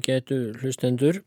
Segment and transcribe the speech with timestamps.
[0.00, 1.20] ágætu hlustendur.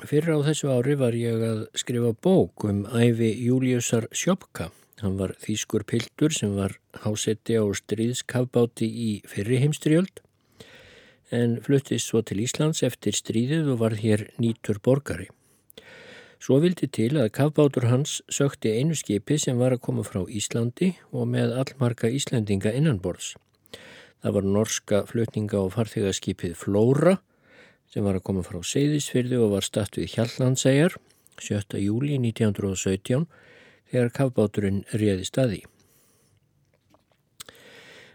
[0.00, 4.70] Fyrir á þessu ári var ég að skrifa bók um æfi Júliusar Sjópka.
[5.02, 10.22] Hann var þýskur piltur sem var hásetti á stríðskafbáti í fyrri heimstriöld
[11.30, 15.28] en fluttist svo til Íslands eftir stríðið og var hér nýtur borgari.
[16.38, 20.94] Svo vildi til að kafbátur hans sökti einu skipi sem var að koma frá Íslandi
[21.12, 23.34] og með allmarka Íslandinga innanborðs.
[24.22, 27.18] Það var norska flutninga og farþegarskipið Flóra
[27.94, 30.96] sem var að koma frá Seyðisfyrði og var statt við Hjallandsæjar
[31.38, 31.78] 7.
[31.78, 33.28] júli 1917
[33.92, 35.60] þegar kafbáturinn réði staði.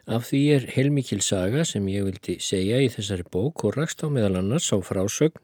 [0.10, 4.12] Af því er heilmikil saga sem ég vildi segja í þessari bók og rakst á
[4.12, 5.40] meðal annars á frásögn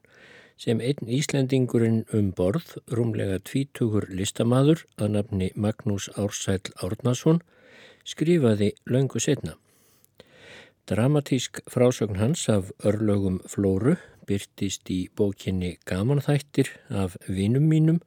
[0.59, 7.42] sem einn Íslendingurinn um borð, rúmlega tvítugur listamadur að nafni Magnús Ársæl Árnason,
[8.04, 9.55] skrifaði löngu setna.
[10.87, 13.95] Dramatísk frásögn hans af örlögum Flóru
[14.27, 18.02] byrtist í bókinni Gamanþættir af vinum mínum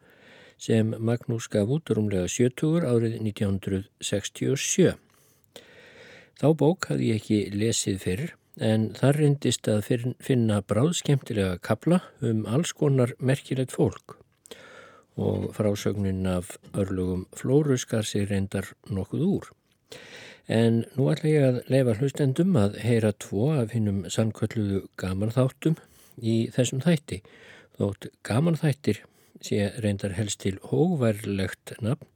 [0.58, 4.94] sem Magnús gaf út rúmlega 70 árið 1967.
[6.38, 8.24] Þá bók hafði ég ekki lesið fyrr
[8.62, 9.84] en þar reyndist að
[10.22, 14.18] finna bráðskemtilega kapla um alls konar merkilegt fólk
[15.18, 19.48] og frásögnin af örlögum Flóru skar sig reyndar nokkuð úr.
[20.48, 25.76] En nú ætla ég að leifa hlustendum að heyra tvo af hinnum sannkvölluðu gamanþáttum
[26.20, 27.22] í þessum þætti.
[27.78, 29.02] Þótt gamanþættir
[29.44, 32.06] sé reyndar helst til hóværlegt nafn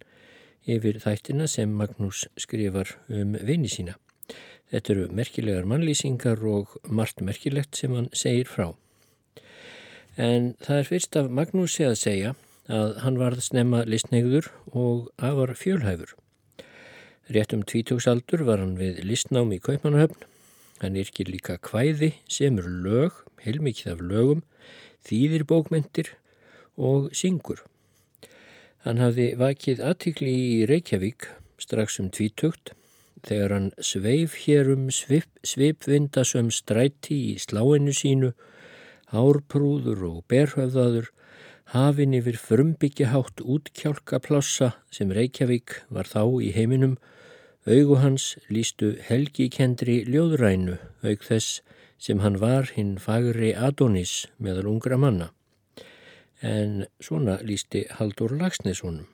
[0.66, 3.96] yfir þættina sem Magnús skrifar um vini sína.
[4.72, 8.72] Þetta eru merkilegar mannlýsingar og margt merkilegt sem hann segir frá.
[10.16, 12.34] En það er fyrst af Magnúsi að segja
[12.72, 16.14] að hann varð snemma listnegður og afar fjölhæfur.
[17.32, 20.31] Rétt um tvítugsaldur var hann við listnám í Kaupmannahöfn.
[20.82, 24.40] Hann yrkir líka kvæði, semur lög, heilmikið af lögum,
[25.06, 26.08] þýðir bókmentir
[26.74, 27.62] og syngur.
[28.82, 31.28] Hann hafði vakið aðtikli í Reykjavík
[31.62, 32.72] strax um tvítugt
[33.22, 38.32] þegar hann sveif hér um svip, svipvindasum stræti í sláinu sínu,
[39.14, 41.12] hárprúður og berhöfðaður,
[41.70, 46.98] hafin yfir frumbyggjahátt útkjálkaplássa sem Reykjavík var þá í heiminum
[47.62, 51.60] Augu hans lístu helgikendri ljóðrænu auk þess
[51.94, 55.28] sem hann var hinn fagri Adonis meðal ungra manna.
[56.42, 59.04] En svona lísti Haldur Lagsnesson.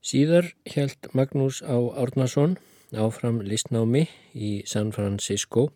[0.00, 2.56] Síðar held Magnús á Árnason
[2.96, 5.66] áfram listnámi í San Francisco.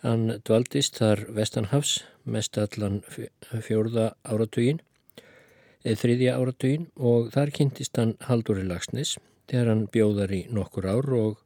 [0.00, 4.80] Hann dvaldist þar vestanhafs mest allan fjórða áratugin,
[5.84, 9.18] eða þriðja áratugin og þar kynntist hann Haldur Lagsnes
[9.52, 11.40] þegar hann bjóðar í nokkur ár og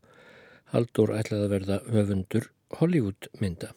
[0.71, 3.72] Haldur ætlaði að verða höfundur Hollywood mynda.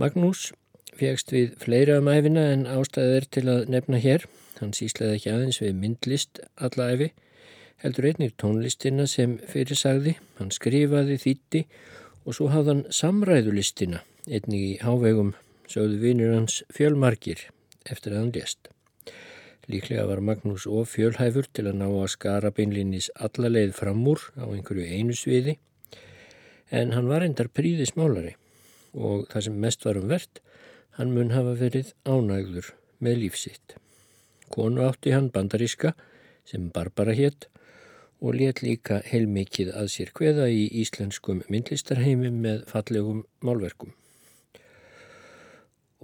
[0.00, 0.50] Magnús
[0.98, 4.26] fegst við fleira um æfina en ástæðið er til að nefna hér.
[4.60, 7.08] Hann síslaði ekki aðeins við myndlist alla æfi,
[7.82, 10.16] heldur einnig tónlistina sem fyrir sagði.
[10.38, 11.64] Hann skrifaði þýtti
[12.24, 15.34] og svo hafði hann samræðulistina, einnig í hávegum
[15.70, 17.48] sögðu vinur hans fjölmarkir
[17.88, 18.73] eftir að hann lést.
[19.70, 24.20] Líklega var Magnús of fjölhæfur til að ná að skara beinlinnis alla leið fram úr
[24.36, 25.56] á einhverju einu sviði
[26.68, 28.34] en hann var endar príðis málari
[28.92, 30.42] og það sem mest var um verðt,
[30.98, 32.70] hann mun hafa verið ánægður
[33.02, 33.74] með lífsitt.
[34.52, 35.94] Konu átti hann bandaríska
[36.46, 37.48] sem Barbara hétt
[38.20, 43.96] og let líka heilmikið að sér hveða í íslenskum myndlistarheimum með fallegum málverkum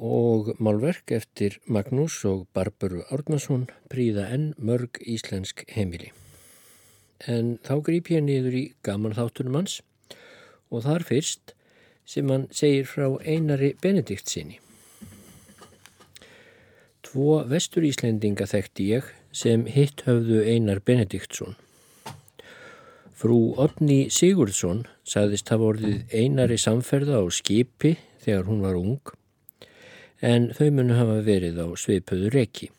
[0.00, 6.08] og málverk eftir Magnús og Barbaru Árnason príða enn mörg íslensk heimili.
[7.28, 9.82] En þá grýp ég niður í gaman þáttunum hans
[10.72, 11.52] og þar fyrst
[12.08, 14.56] sem hann segir frá einari Benedikt sinni.
[17.04, 21.56] Tvo vestur Íslendinga þekkti ég sem hitt höfðu einar Benediktsson.
[23.20, 29.12] Frú Otni Sigurdsson sagðist hafa orðið einari samferða á skipi þegar hún var ung
[30.20, 32.70] en þau munu hafa verið á sveipuðu reki.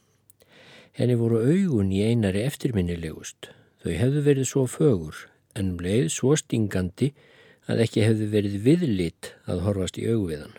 [0.98, 3.50] Henni voru augun í einari eftirminnilegust.
[3.82, 5.26] Þau hefðu verið svo fögur
[5.58, 7.12] en um leið svo stingandi
[7.72, 10.54] að ekki hefðu verið viðlit að horfast í augviðan.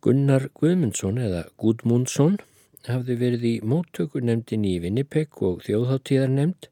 [0.00, 2.38] Gunnar Guðmundsson eða Gudmundsson
[2.88, 6.70] hafði verið í móttökurnemdin í Vinnipeg og þjóðháttíðarnemd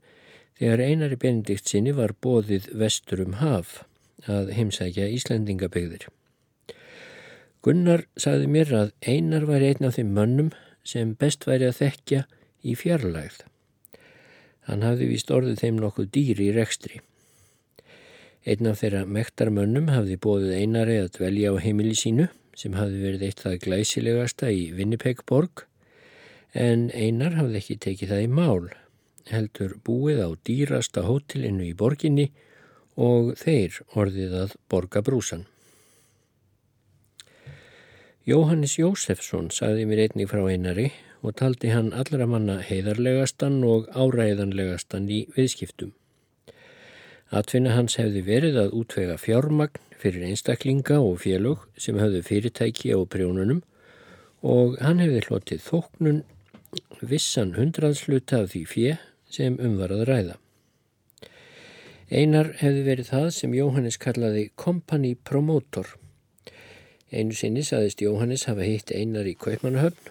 [0.59, 3.83] þegar einari Benedikt sinni var bóðið vestur um haf
[4.27, 6.09] að heimsækja Íslandingabegðir.
[7.67, 10.51] Gunnar sagði mér að einar var einn af þeim mönnum
[10.87, 12.25] sem best væri að þekkja
[12.63, 13.43] í fjarlægð.
[14.69, 17.01] Hann hafði vist orðið þeim nokkuð dýri í rekstri.
[18.49, 22.29] Einn af þeirra mektarmönnum hafði bóðið einari að dvelja á heimili sínu
[22.59, 25.65] sem hafði verið eitt það glæsilegasta í Winnipeg borg
[26.55, 28.71] en einar hafði ekki tekið það í mál,
[29.29, 32.31] heldur búið á dýrasta hótelinu í borginni
[32.97, 35.45] og þeir orðið að borga brúsan.
[38.29, 40.91] Jóhannes Jósefsson sagði mér einnig frá einari
[41.25, 45.95] og taldi hann allra manna heiðarlegastan og áræðanlegastan í viðskiptum.
[47.33, 53.01] Atvinna hans hefði verið að útvega fjármagn fyrir einstaklinga og félög sem höfðu fyrirtæki á
[53.09, 53.63] prjónunum
[54.45, 56.19] og hann hefði hlotið þóknun
[57.01, 58.99] vissan hundraðsluta af því fjö
[59.39, 60.37] sem umvarað ræða.
[62.13, 65.89] Einar hefði verið það sem Jóhannes kallaði Company Promoter.
[67.09, 70.11] Einu sinni saðist Jóhannes hafa hitt einar í Kaupmannahöfn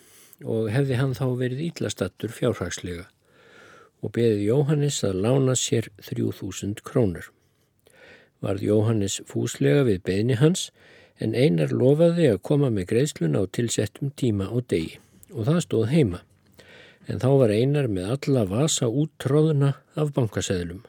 [0.50, 3.06] og hefði hann þá verið ítlastattur fjárhagslega
[4.02, 7.28] og beðið Jóhannes að lána sér 3000 krónur.
[8.42, 10.72] Varð Jóhannes fúslega við beðni hans
[11.22, 15.00] en einar lofaði að koma með greiðsluna á tilsettum tíma og degi
[15.34, 16.22] og það stóð heima
[17.08, 20.82] en þá var einar með alla vasa úttróðuna af bankaseðlum.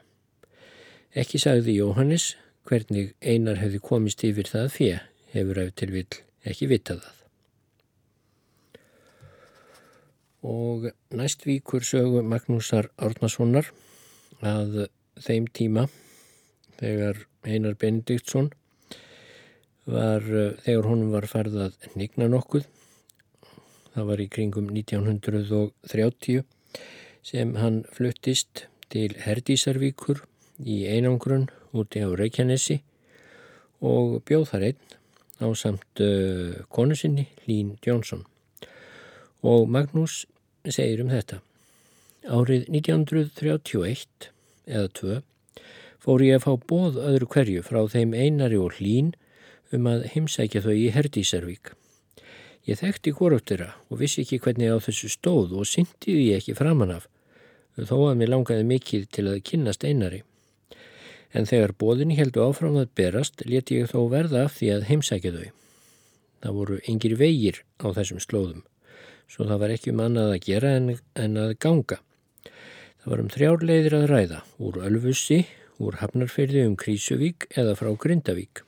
[1.15, 2.33] Ekki sagði Jóhannes
[2.69, 4.97] hvernig einar hefði komist yfir það fjö,
[5.33, 7.15] hefur ef til vill ekki vitað það.
[10.49, 13.67] Og næst víkur sögu Magnúsar Árnasonar
[14.39, 14.85] að
[15.19, 15.89] þeim tíma
[16.79, 18.53] þegar Einar Benediktsson
[19.83, 20.23] var,
[20.63, 22.67] þegar honum var farið að nigna nokkuð
[23.93, 26.43] það var í kringum 1930
[27.25, 30.23] sem hann fluttist til Herdísarvíkur
[30.63, 32.79] í einangrun úti á Reykjanesi
[33.85, 34.98] og bjóð þar einn
[35.39, 38.25] á samt uh, konu sinni Lín Jónsson.
[39.41, 40.25] Og Magnús
[40.67, 41.39] segir um þetta.
[42.27, 44.29] Árið 1931
[44.67, 45.19] eða 2
[46.03, 49.13] fór ég að fá bóð öðru hverju frá þeim einari og hlín
[49.75, 51.73] um að heimsækja þau í Herdísarvík.
[52.67, 56.95] Ég þekkti koruptira og vissi ekki hvernig á þessu stóð og syndi því ekki framann
[56.95, 57.07] af,
[57.79, 60.23] þó að mér langaði mikið til að kynast einari.
[61.33, 65.33] En þegar bóðinni heldu áfram að berast, leti ég þó verða af því að heimsækja
[65.35, 65.49] þau.
[66.39, 68.63] Það voru yngir vegir á þessum slóðum,
[69.29, 71.99] svo það var ekki um annað að gera en, en að ganga.
[72.99, 75.43] Það var um þrjárleiðir að ræða, úr Ölfussi,
[75.79, 78.63] úr Hafnarferði um Krísuvík eða frá Grindavík.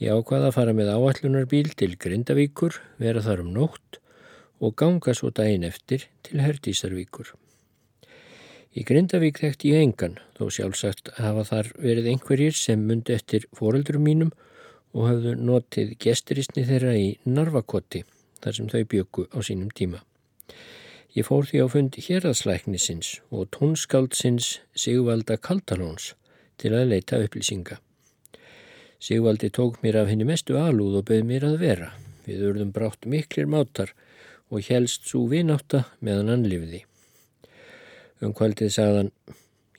[0.00, 4.00] Ég ákvaða að fara með áallunarbíl til Grindavíkur, vera þar um nótt
[4.64, 7.34] og ganga svo daginn eftir til Herdísarvíkur.
[8.70, 14.04] Í Grindavík þekkti ég engan, þó sjálfsagt hafa þar verið einhverjir sem myndi eftir fóreldurum
[14.06, 14.30] mínum
[14.94, 18.04] og hafðu notið gesturistni þeirra í Narvakoti,
[18.38, 20.04] þar sem þau bjöku á sínum tíma.
[21.18, 26.12] Ég fór því á fund hérðslæknisins og tónskáldsins Sigvalda Kaltalóns
[26.62, 27.80] til að leita upplýsinga.
[29.02, 31.90] Sigvaldi tók mér af henni mestu alúð og bauð mér að vera.
[32.22, 33.90] Við urðum brátt miklir mátar
[34.46, 36.84] og helst svo vináta meðan hann lifiði.
[38.20, 39.10] Um kvaldið sagðan,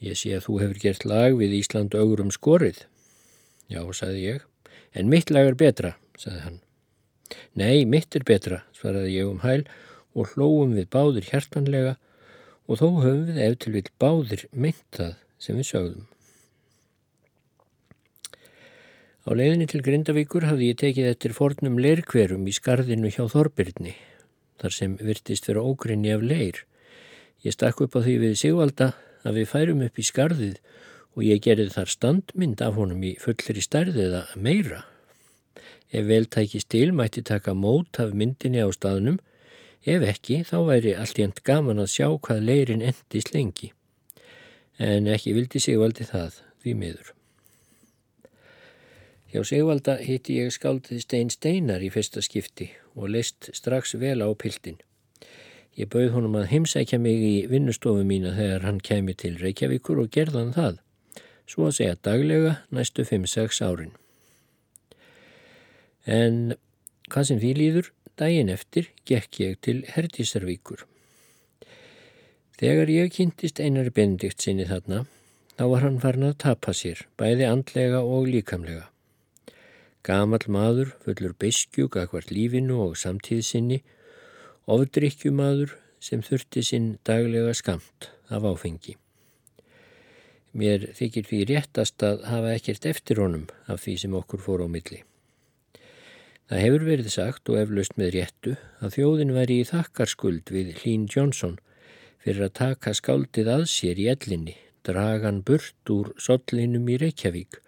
[0.01, 2.83] ég sé að þú hefur gert lag við Ísland augurum skorið.
[3.69, 4.45] Já, sagði ég,
[4.97, 6.61] en mitt lag er betra, sagði hann.
[7.55, 9.61] Nei, mitt er betra, svaraði ég um hæl
[10.17, 11.97] og hlóum við báðir hjertanlega
[12.67, 16.09] og þó höfum við eftir vil báðir mynd það sem við sögðum.
[19.21, 23.93] Á leiðinni til Grindavíkur hafði ég tekið eftir fornum leirkverum í skarðinu hjá Þorbirni,
[24.57, 26.63] þar sem virtist vera ógrinni af leir.
[27.41, 28.91] Ég stakk upp á því við Sigvalda
[29.25, 30.57] að við færum upp í skarðið
[31.15, 34.83] og ég gerði þar standmynd af honum í fullri stærðiða meira.
[35.91, 39.17] Ef vel tækist til mætti taka mót af myndinni á staðnum,
[39.83, 43.71] ef ekki þá væri allt jænt gaman að sjá hvað leirin endist lengi.
[44.77, 47.11] En ekki vildi Sigvaldi það því miður.
[49.33, 54.29] Hjá Sigvalda hitti ég skáldið Stein Steinar í fyrsta skipti og leist strax vel á
[54.37, 54.77] piltin.
[55.79, 60.11] Ég bauð honum að heimsækja mig í vinnustofu mína þegar hann kemi til Reykjavíkur og
[60.11, 60.81] gerðan það,
[61.47, 63.93] svo að segja daglega næstu 5-6 árin.
[66.03, 66.57] En
[67.07, 70.83] hvað sem því líður, daginn eftir gekk ég til Herdísarvíkur.
[72.59, 75.05] Þegar ég kynntist einar bendikt sinni þarna,
[75.55, 78.89] þá var hann farin að tapa sér, bæði andlega og líkamlega.
[80.03, 83.79] Gamal maður, fullur beskjúk hvert lífinu og samtíðsinni,
[84.71, 88.97] ofdrykkjumadur sem þurfti sinn daglega skamt af áfengi.
[90.51, 94.67] Mér þykir því réttast að hafa ekkert eftir honum af því sem okkur fór á
[94.67, 95.03] milli.
[96.51, 101.05] Það hefur verið sagt og eflaust með réttu að þjóðin væri í þakkarskuld við Hlín
[101.07, 101.55] Jónsson
[102.19, 107.61] fyrir að taka skáldið að sér í ellinni, dragan burt úr sollinum í Reykjavík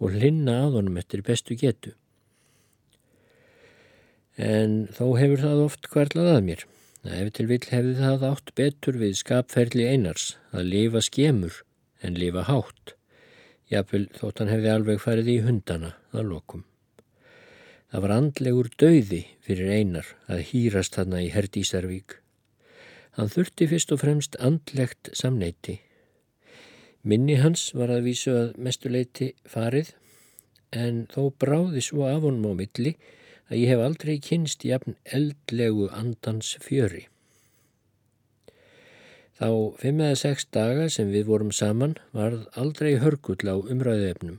[0.00, 1.92] og hlinna að honum eftir bestu getu.
[4.40, 6.62] En þó hefur það oft hverlað að mér.
[7.04, 11.60] Ef til vill hefði það átt betur við skapferli einars að lifa skemur
[12.00, 12.94] en lifa hátt.
[13.68, 16.64] Jáfnvel þótt hann hefði alveg farið í hundana að lokum.
[17.90, 22.16] Það var andlegur dauði fyrir einar að hýrast þarna í Herdísarvík.
[23.18, 25.80] Hann þurfti fyrst og fremst andlegt samneiti.
[27.02, 29.92] Minni hans var að vísu að mestuleiti farið
[30.72, 32.94] en þó bráði svo af honum á milli
[33.50, 37.06] að ég hef aldrei kynst jafn eldlegu andans fjöri.
[39.40, 39.48] Þá
[39.80, 44.38] fimm eða sex daga sem við vorum saman varð aldrei hörgull á umræðuefnum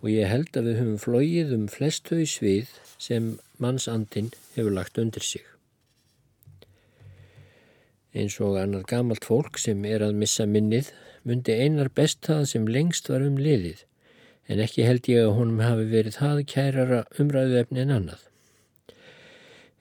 [0.00, 2.70] og ég held að við höfum flóið um flestu í svið
[3.02, 5.42] sem mannsandin hefur lagt undir sig.
[8.16, 10.92] Eins og annað gamalt fólk sem er að missa minnið
[11.26, 13.82] myndi einar best það sem lengst var um liðið
[14.46, 18.22] en ekki held ég að honum hafi verið það kærara umræðuefni en annað.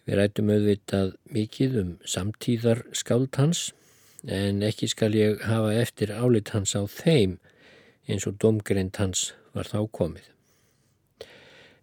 [0.05, 3.71] Við rættum auðvitað mikið um samtíðar skáld hans
[4.29, 7.39] en ekki skal ég hafa eftir álit hans á þeim
[8.05, 10.27] eins og domgreint hans var þá komið.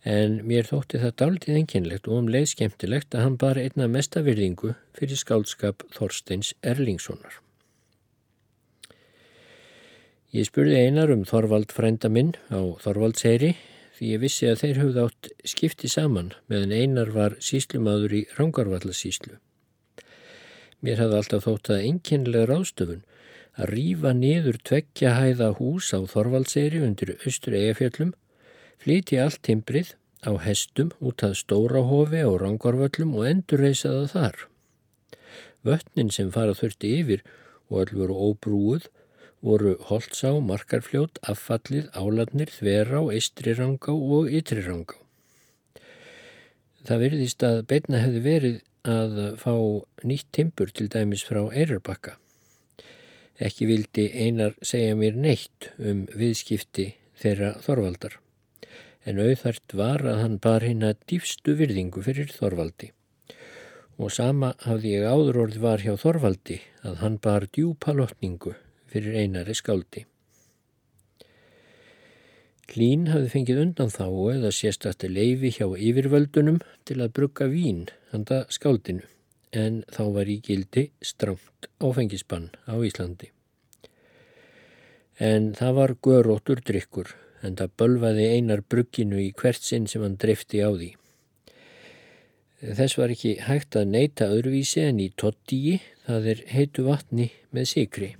[0.06, 4.74] En mér þótti það dálitið enginlegt og um leið skemmtilegt að hann bar einna mestavirðingu
[4.98, 7.38] fyrir skáldskap Þorsteins Erlingssonar.
[10.32, 13.52] Ég spurði einar um Þorvald frænda minn á Þorvaldseyri
[14.02, 19.36] því ég vissi að þeir höfðu átt skipti saman meðan einar var síslumadur í Rangarvallasíslu.
[20.82, 23.04] Mér hafði alltaf þótt að enginlega ráðstöfun
[23.54, 28.10] að rýfa niður tveggja hæða hús á Þorvaldseri undir austur eigafjöllum,
[28.82, 29.94] flyti allt timbrið
[30.26, 34.36] á hestum út að Stórahofi og Rangarvallum og endur reysaða þar.
[35.62, 37.22] Vötnin sem fara þurfti yfir
[37.70, 38.90] og öll voru óbrúuð
[39.42, 44.98] voru Holtzá, Markarfljót, Affallið, Áladnir, Þverá, Eistrirangá og Ytrirangá.
[46.86, 48.56] Það veriðist að beitna hefði verið
[48.88, 49.52] að fá
[50.06, 52.16] nýtt timpur til dæmis frá Eirarbakka.
[53.42, 58.18] Ekki vildi einar segja mér neitt um viðskipti þeirra Þorvaldar,
[59.06, 62.92] en auðhært var að hann bar hinn að dýfstu virðingu fyrir Þorvaldi.
[63.98, 68.54] Og sama hafði ég áður orði var hjá Þorvaldi að hann bar djúpa lotningu
[68.92, 70.06] fyrir einari skáldi.
[72.72, 77.82] Hlín hafði fengið undan þá eða sérstætti leifi hjá yfirvöldunum til að brugga vín
[78.14, 79.04] handa skáldinu
[79.52, 83.28] en þá var í gildi stramt áfengisbann á Íslandi.
[85.20, 87.12] En það var göróttur drikkur
[87.44, 90.94] en það bölvaði einar brugginu í hvert sinn sem hann drefti á því.
[92.62, 97.72] Þess var ekki hægt að neyta öðruvísi en í tottíi, það er heitu vatni með
[97.74, 98.14] sikri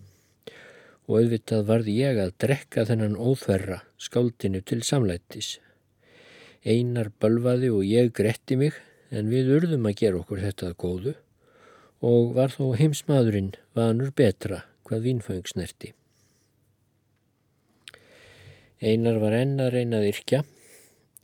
[1.09, 5.57] og auðvitað varði ég að drekka þennan óþverra skáldinu til samlættis.
[6.63, 8.77] Einar bölvaði og ég gretti mig
[9.11, 11.17] en við urðum að gera okkur þetta góðu
[12.03, 15.93] og var þó heimsmaðurinn vanur betra hvað vínföng snerti.
[18.83, 20.43] Einar var enn að reynað yrkja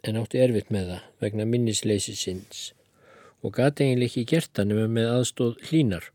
[0.06, 2.68] en átti erfitt með það vegna minnisleysi sinns
[3.42, 6.10] og gati eiginlega ekki gert hann með aðstóð hlínar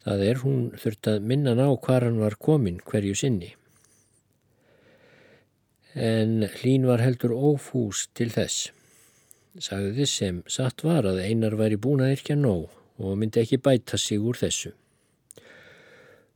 [0.00, 3.50] Það er hún þurft að minna ná hvar hann var komin hverju sinni.
[5.92, 8.70] En hlín var heldur ófús til þess.
[9.60, 13.98] Sagði sem satt var að einar væri búin að yrkja nóg og myndi ekki bæta
[14.00, 14.72] sig úr þessu.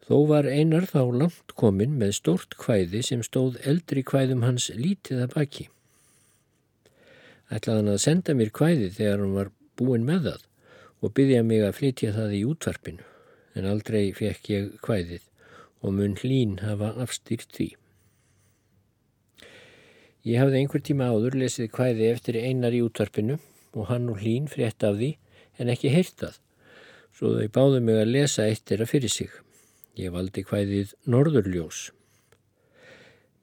[0.04, 5.24] Þó var einar þá langt komin með stórt kvæði sem stóð eldri kvæðum hans lítið
[5.24, 5.66] að baki.
[7.48, 10.46] Ætlaði hann að senda mér kvæði þegar hann var búin með það
[11.00, 13.13] og byggja mig að flytja það í útvarpinu
[13.54, 15.24] en aldrei fekk ég kvæðið
[15.84, 17.68] og mun hlín hafa afstýrt því.
[20.24, 23.36] Ég hafði einhver tíma áður lesið kvæði eftir einar í útvarpinu
[23.74, 25.10] og hann og hlín frétt af því
[25.60, 26.38] en ekki heyrtað,
[27.14, 29.30] svo þau báðu mig að lesa eitt þeirra fyrir sig.
[30.00, 31.90] Ég valdi kvæðið Norðurljós.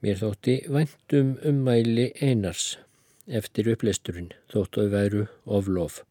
[0.02, 2.80] Mér þótti væntum ummæli einars
[3.30, 6.02] eftir uppleisturinn þóttu að væru oflof.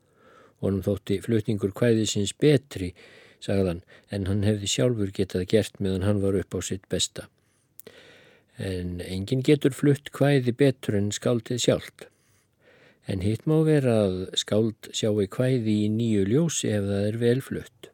[0.63, 2.93] Honum þótti flutningur kvæðisins betri
[3.45, 3.83] sagðan,
[4.13, 7.29] en hann hefði sjálfur getað gert meðan hann var upp á sitt besta.
[8.61, 12.07] En engin getur flutt hvæði betur en skáldið sjálf.
[13.09, 17.41] En hitt má vera að skáld sjáu hvæði í nýju ljósi ef það er vel
[17.43, 17.89] flutt.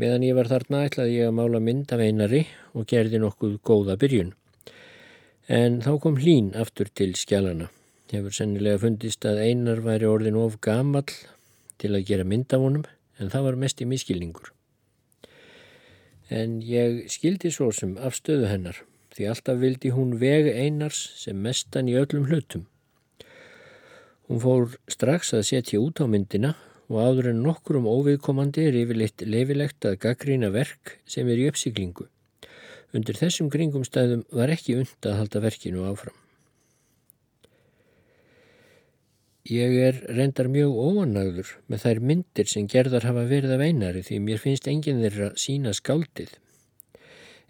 [0.00, 3.98] Meðan ég var þarna ætlaði ég að mála mynd af einari og gerði nokkuð góða
[3.98, 4.32] byrjun.
[5.46, 7.68] En þá kom hlín aftur til skjálana.
[8.14, 11.06] Hefur sennilega fundist að einar væri orðin of gamal
[11.82, 12.86] til að gera mynd af honum
[13.18, 14.52] en það var mest í miskilningur.
[16.32, 18.80] En ég skildi svo sem af stöðu hennar
[19.14, 22.64] því alltaf vildi hún veg einars sem mestan í öllum hlutum.
[24.26, 26.54] Hún fór strax að setja út á myndina
[26.88, 31.46] og áður en nokkur um óviðkomandi er yfirleitt leifilegt að gaggrína verk sem er í
[31.52, 32.08] uppsýklingu.
[32.94, 36.23] Undir þessum kringumstæðum var ekki und að halda verkinu áfram.
[39.44, 44.20] Ég er reyndar mjög óanagður með þær myndir sem gerðar hafa verið af einari því
[44.24, 46.30] mér finnst enginn þeirra sína skáldið.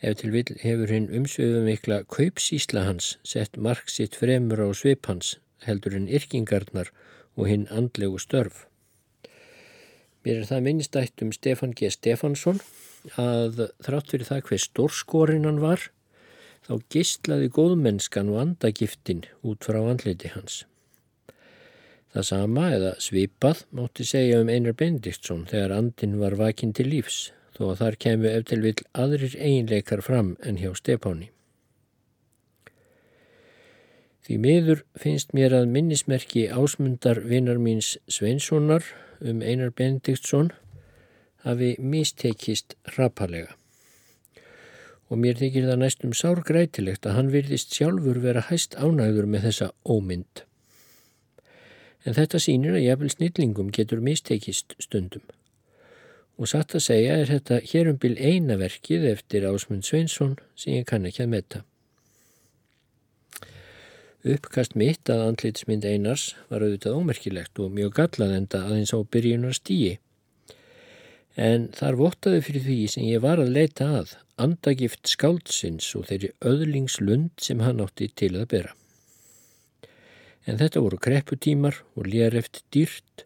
[0.02, 5.06] Ef til vil hefur hinn umsveifum mikla kaupsísla hans sett mark sitt fremur á svip
[5.06, 5.36] hans
[5.68, 6.90] heldur en yrkingarnar
[7.38, 8.66] og hinn andlegu störf.
[10.26, 11.94] Mér er það minnistætt um Stefan G.
[11.94, 12.58] Stefansson
[13.14, 15.90] að þrátt fyrir það hver stórskorinn hann var
[16.66, 20.64] þá gistlaði góðmennskan og andagiftin út frá andliti hans.
[22.14, 27.32] Það sama eða svipað mátti segja um Einar Bendiktsson þegar andin var vakinn til lífs
[27.56, 31.32] þó að þar kemur eftir vil aðrir einleikar fram en hjá Stefáni.
[34.24, 38.86] Því miður finnst mér að minnismerki ásmundar vinnar míns Sveinssonar
[39.18, 40.52] um Einar Bendiktsson
[41.42, 43.58] hafi mistekist rapalega.
[45.10, 49.72] Og mér þykir það næstum sárgrætilegt að hann virðist sjálfur vera hæst ánægur með þessa
[49.82, 50.46] ómynd
[52.04, 55.24] en þetta sínir að jafnvel snillingum getur mistekist stundum.
[56.38, 61.06] Og satt að segja er þetta hérumbil eina verkið eftir Ásmund Sveinsson sem ég kann
[61.08, 61.62] ekki að metta.
[64.24, 69.56] Uppkast mitt að andlitsmynd einars var auðvitað ómerkilegt og mjög gallað enda aðeins á byrjunar
[69.56, 69.98] stíi.
[71.36, 76.32] En þar vottaði fyrir því sem ég var að leita að, andagift skáldsins og þeirri
[76.46, 78.74] öðlingslund sem hann átti til að bera
[80.44, 83.24] en þetta voru krepputímar og léreft dýrt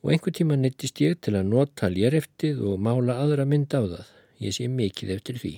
[0.00, 4.06] og einhver tíma neittist ég til að nota léreftið og mála aðra mynd á það.
[4.40, 5.54] Ég sé mikið eftir því.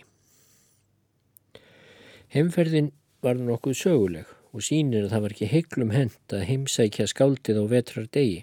[2.35, 2.91] Heimferðin
[3.23, 7.65] var nokkuð söguleg og sínir að það var ekki heiklum hend að heimsækja skáldið á
[7.71, 8.43] vetrar degi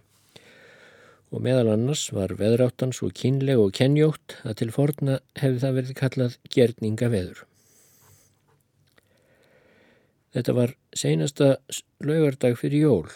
[1.30, 5.98] og meðal annars var veðráttans og kynleg og kenjótt að til forna hefði það verið
[6.00, 7.44] kallað gerninga veður.
[10.36, 11.56] Þetta var seinasta
[12.06, 13.08] laugardag fyrir jól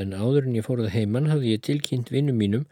[0.00, 2.64] en áður en ég fóruð heimann hafði ég tilkynnt vinnum mínum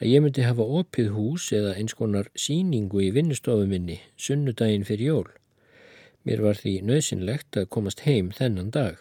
[0.00, 5.12] að ég myndi hafa opið hús eða eins konar síningu í vinnustofu minni sunnudaginn fyrir
[5.12, 5.28] jól.
[6.24, 9.00] Mér var því nöðsynlegt að komast heim þennan dag.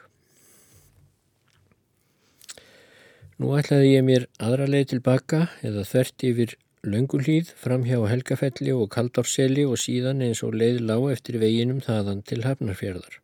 [3.39, 8.91] Nú ætlaði ég mér aðra leið tilbaka eða þvert yfir löngulíð fram hjá Helgafelli og
[8.95, 13.19] Kaldárseli og síðan eins og leið lág eftir veginum þaðan til Hafnarfjörðar.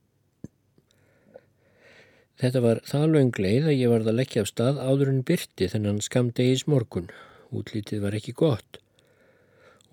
[2.41, 6.01] Þetta var það löngleið að ég varð að leggja af stað áður en byrti þennan
[6.03, 7.07] skamdegis morgun.
[7.55, 8.81] Útlítið var ekki gott.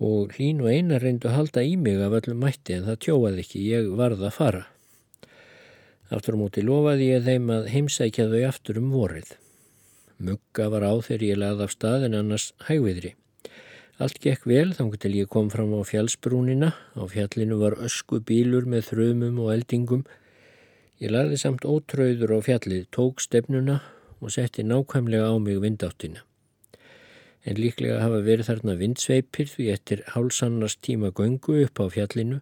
[0.03, 3.45] Og hlín og einar reyndu að halda í mig af öllum mætti en það tjóaði
[3.45, 4.63] ekki, ég varð að fara.
[6.11, 9.29] Aftur á móti lofaði ég þeim að heimsækja þau aftur um vorið.
[10.19, 13.13] Mugga var á þegar ég laði af stað en annars hægviðri.
[14.03, 16.73] Allt gekk vel þannig til ég kom fram á fjallsbrúnina.
[16.99, 20.03] Á fjallinu var ösku bílur með þrömum og eldingum
[21.03, 23.81] Ég lagði samt ótröður á fjallið, tók stefnuna
[24.23, 26.21] og setti nákvæmlega á mig vindáttina.
[27.43, 32.39] En líklega hafa verið þarna vindsveipir því eftir hálsannars tíma göngu upp á fjallinu,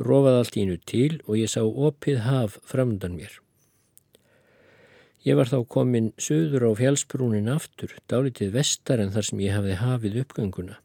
[0.00, 3.34] rofaði allt ínu til og ég sá opið haf framdan mér.
[5.28, 9.82] Ég var þá komin söður á fjallsbrúnin aftur, dálitið vestar en þar sem ég hafði
[9.82, 10.80] hafið uppgönguna.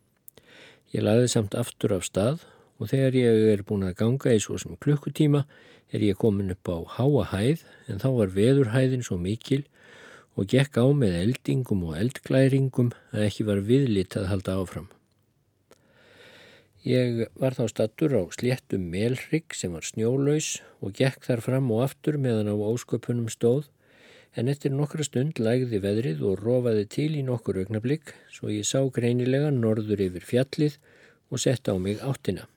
[0.91, 2.43] Ég lagði samt aftur af stað
[2.83, 5.45] og þegar ég er búin að ganga í svo sem klukkutíma
[5.93, 9.61] er ég komin upp á háa hæð en þá var veðurhæðin svo mikil
[10.33, 14.89] og gekk á með eldingum og eldklæringum að ekki var viðlit að halda áfram.
[16.83, 21.85] Ég var þá stattur á sléttum melrygg sem var snjólaus og gekk þar fram og
[21.85, 23.69] aftur meðan á ósköpunum stóð
[24.35, 28.81] en eftir nokkra stund lægði veðrið og rofaði til í nokkur augnablík svo ég sá
[28.97, 30.79] greinilega norður yfir fjallið
[31.29, 32.49] og sett á mig áttina.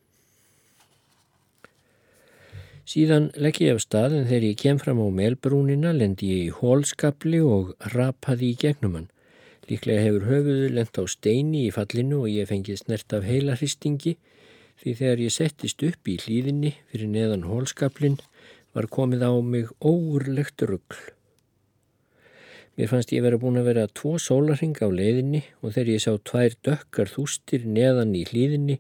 [2.87, 6.53] Síðan legg ég af stað en þegar ég kem fram á melbrúnina lendi ég í
[6.55, 9.09] hólskapli og rapaði í gegnum hann.
[9.67, 14.15] Líklega hefur höfuðu lend á steini í fallinu og ég fengið snert af heila hristingi
[14.79, 18.21] því þegar ég settist upp í hlýðinni fyrir neðan hólskaplin
[18.77, 21.03] var komið á mig óurlegt ruggl.
[22.79, 26.13] Mér fannst ég verið búin að vera tvo sólarhing á leiðinni og þegar ég sá
[26.23, 28.79] tvær dökkar þústir neðan í hlýðinni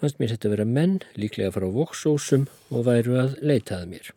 [0.00, 4.12] fannst mér þetta vera menn, líklega frá voksósum og væru að leitaða mér.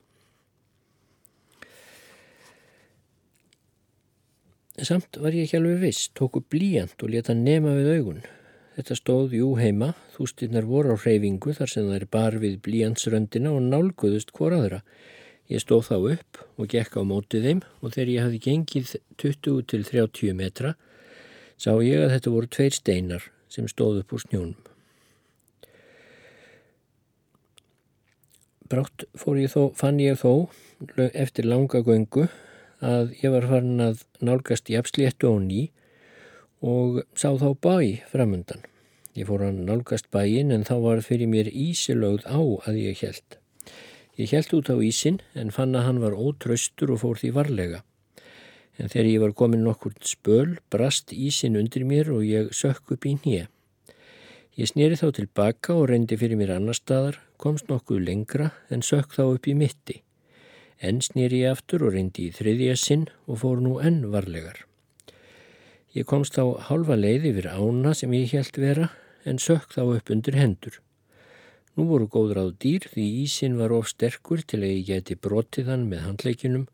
[4.80, 8.22] Samt var ég ekki alveg viss, tóku blíjant og leta nema við augun.
[8.78, 13.66] Þetta stóð jú heima, þústinnar voru á hreyfingu þar sem þær bar við blíjansröndina og
[13.66, 14.80] nálguðust hvoraðra.
[15.52, 19.68] Ég stóð þá upp og gekk á mótið þeim og þegar ég hafði gengið 20
[19.68, 20.76] til 30 metra
[21.60, 24.69] sá ég að þetta voru tveir steinar sem stóð upp úr snjónum.
[28.70, 30.50] Brátt fór ég þó, fann ég þó
[31.18, 32.28] eftir langa göngu
[32.86, 35.64] að ég var farin að nálgast jafnsléttu og ný
[36.62, 38.62] og sá þá bæ framundan.
[39.18, 43.40] Ég fór að nálgast bæin en þá var fyrir mér ísilögð á að ég held.
[44.20, 47.84] Ég held út á ísin en fann að hann var ótraustur og fór því varlega.
[48.78, 53.10] En þegar ég var komin nokkur spöl brast ísin undir mér og ég sökk upp
[53.10, 53.50] í nýja.
[54.58, 59.14] Ég snýri þá tilbaka og reyndi fyrir mér annar staðar, komst nokkuð lengra en sökk
[59.14, 60.02] þá upp í mitti.
[60.82, 64.66] Enn snýri ég aftur og reyndi í þriðja sinn og fór nú enn varlegar.
[65.94, 68.90] Ég komst þá halva leið yfir ána sem ég held vera
[69.30, 70.80] en sökk þá upp undir hendur.
[71.78, 75.72] Nú voru góður á dýr því ísin var of sterkur til að ég geti brotið
[75.72, 76.66] hann með handleikinum.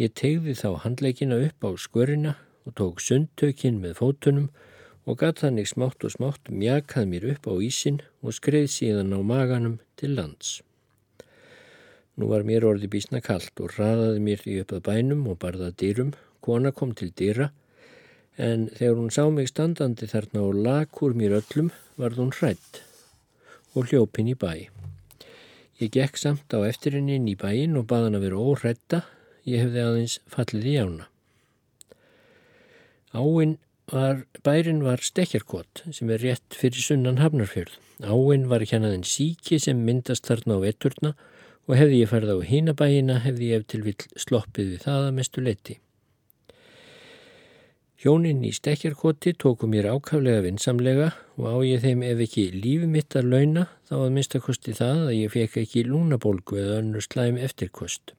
[0.00, 4.50] Ég tegði þá handleikina upp á skörina og tók sundtökin með fótunum
[5.10, 9.18] og gatt þannig smátt og smátt mjakað mér upp á ísin og skreið síðan á
[9.26, 10.60] maganum til lands.
[12.14, 15.78] Nú var mér orði bísna kallt og raðaði mér því upp að bænum og barðað
[15.82, 16.12] dýrum.
[16.44, 17.50] Kona kom til dýra
[18.38, 22.82] en þegar hún sá mig standandi þarna og lakur mér öllum varð hún hrætt
[23.74, 24.68] og hljópin í bæ.
[25.80, 29.02] Ég gekk samt á eftirinni inn í bæin og baðan að vera óhrætta,
[29.48, 31.06] ég hefði aðeins fallið í ána.
[33.16, 33.56] Áinn
[33.92, 37.76] var, bærin var stekjarkot sem er rétt fyrir sunnan hafnarfjörð.
[38.00, 41.12] Áinn var kjannaðin síki sem myndast þarna á etturna
[41.68, 45.44] og hefði ég farið á hínabæina hefði ég eftir vill sloppið við það að mestu
[45.44, 45.76] leti.
[48.00, 53.12] Hjóninn í stekjarkoti tóku mér ákaflega vinsamlega og á ég þeim ef ekki lífi mitt
[53.12, 58.14] að launa þá að minnstakosti það að ég fekk ekki lúnabólgu eða önnur slæm eftirkost.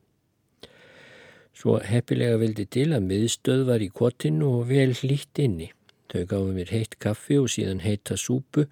[1.57, 5.71] Svo heppilega vildi til að miðstöð var í kotinu og vel hlýtt inni.
[6.11, 8.65] Þau gáðu mér heitt kaffi og síðan heita súpu,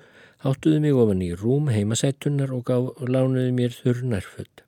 [0.44, 4.66] háttuðu mig ofan í rúm heimasættunar og, og lánuðu mér þurr nærföld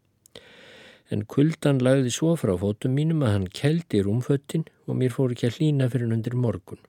[1.12, 5.50] en kuldan lagði svo frá fótum mínum að hann keldi rúmföttin og mér fór ekki
[5.50, 6.80] að hlýna fyrir undir morgun.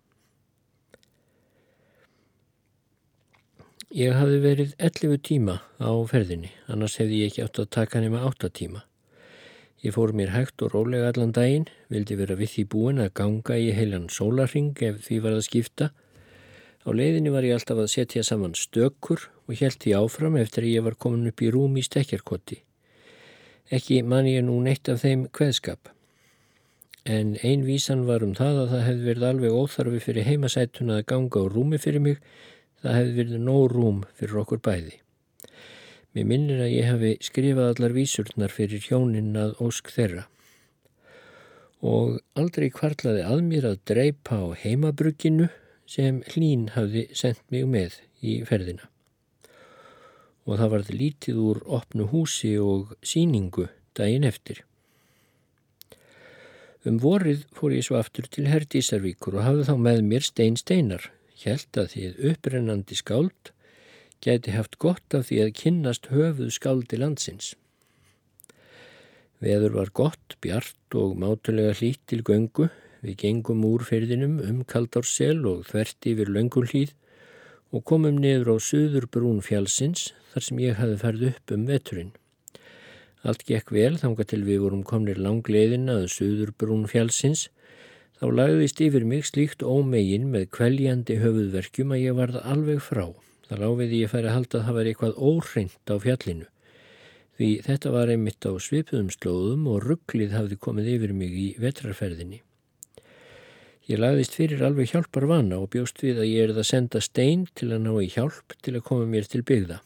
[3.92, 8.22] Ég hafi verið 11 tíma á ferðinni, annars hefði ég ekki átt að taka nema
[8.30, 8.87] 8 tíma.
[9.83, 13.57] Ég fór mér hægt og rólega allan daginn, vildi vera við því búin að ganga
[13.59, 15.88] í heilan sólarring ef því var að skipta.
[16.87, 20.77] Á leiðinni var ég alltaf að setja saman stökkur og held því áfram eftir að
[20.77, 22.61] ég var komin upp í rúm í stekjarkoti.
[23.75, 25.90] Ekki man ég nú neitt af þeim hveðskap.
[27.03, 31.09] En ein vísan var um það að það hefði verið alveg óþarfi fyrir heimasætuna að
[31.11, 32.23] ganga á rúmi fyrir mig.
[32.87, 35.01] Það hefði verið nóg rúm fyrir okkur bæði.
[36.12, 40.27] Mér minnir að ég hafi skrifað allar vísurnar fyrir hjóninn að ósk þeirra.
[41.83, 45.48] Og aldrei kvarlaði að mér að dreipa á heimabrugginu
[45.88, 48.92] sem hlín hafði sendt mig með í ferðina
[50.42, 54.62] og það varð lítið úr opnu húsi og síningu daginn eftir.
[56.83, 61.05] Um vorið fór ég svo aftur til Herdísarvíkur og hafði þá með mér stein steinar,
[61.38, 63.53] hjælt að að upprennandi skáld
[64.22, 67.52] gæti haft gott af því að kynnast höfuð skáldi landsins.
[69.42, 72.68] Veður var gott, bjart og mátulega hlýtt til göngu,
[73.02, 76.92] við gengum úr ferðinum um kaldársel og þverti yfir löngulhýð
[77.74, 82.12] og komum niður á söður brún fjálsins þar sem ég hafi færð upp um veturinn.
[83.26, 87.48] Allt gekk vel þanga til við vorum komnir langleiðin að söður brún fjálsins
[88.20, 93.06] þá lagðist yfir mig slíkt ómegin með kvæljandi höfuðverkjum að ég varð alveg frá.
[93.53, 96.47] Það láfiði ég færi að halda að það var eitthvað óhreint á fjallinu.
[97.37, 102.38] Því þetta var einmitt á svipuðum slóðum og rugglið hafði komið yfir mig í vetrarferðinni.
[103.91, 107.43] Ég lagðist fyrir alveg hjálpar vana og bjóst við að ég erði að senda stein
[107.53, 109.83] til að ná í hjálp til að koma mér til byggða.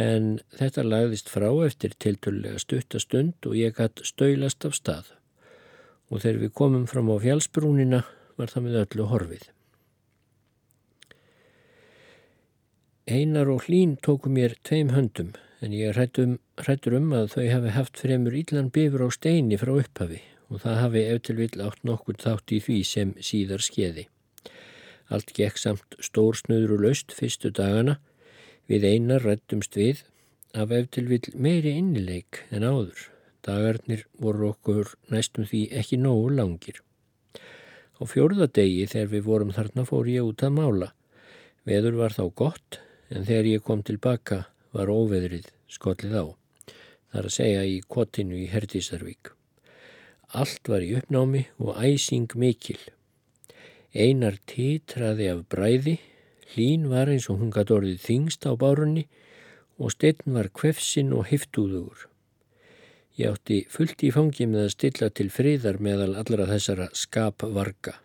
[0.00, 5.12] En þetta lagðist frá eftir tilturlega stuttastund og ég gætt stöylast af stað.
[6.08, 8.00] Og þegar við komum fram á fjálsbrúnina
[8.40, 9.53] var það með öllu horfið.
[13.04, 17.98] Einar og hlín tóku mér tveim höndum en ég hrættur um að þau hafi haft
[18.00, 22.54] fremur íllan bifur á steini frá upphafi og það hafi eftir vill átt nokkur þátt
[22.56, 24.06] í því sem síðar skeiði.
[25.12, 27.98] Allt gekk samt stórsnöður og laust fyrstu dagana,
[28.72, 30.00] við einar rættumst við
[30.56, 33.10] af eftir vill meiri innileik en áður.
[33.44, 36.80] Dagarnir voru okkur næstum því ekki nógu langir.
[38.00, 40.92] Á fjórðadegi þegar við vorum þarna fór ég út að mála.
[41.68, 42.80] Veður var þá gott
[43.14, 46.24] en þegar ég kom tilbaka var óveðrið skollið á.
[47.10, 49.30] Það er að segja í kvotinu í Herdísarvík.
[50.34, 52.80] Allt var í uppnámi og æsing mikil.
[53.94, 56.00] Einar títraði af bræði,
[56.54, 59.06] hlín var eins og hún gæti orðið þingst á bárunni
[59.78, 62.08] og steinn var kvefsin og hiftúðugur.
[63.14, 68.00] Ég átti fullt í fangi með að stilla til friðar meðal allra þessara skapvarga.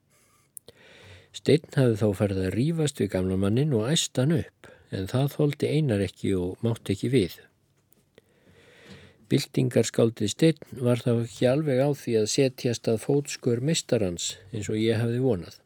[1.33, 5.69] Steinn hafði þá ferð að rýfast við gamla mannin og æstan upp, en það þóldi
[5.75, 7.37] einar ekki og mátt ekki við.
[9.29, 14.79] Bildingarskáldið Steinn var þá ekki alveg á því að setjast að fótskur mistarans eins og
[14.81, 15.59] ég hafði vonað.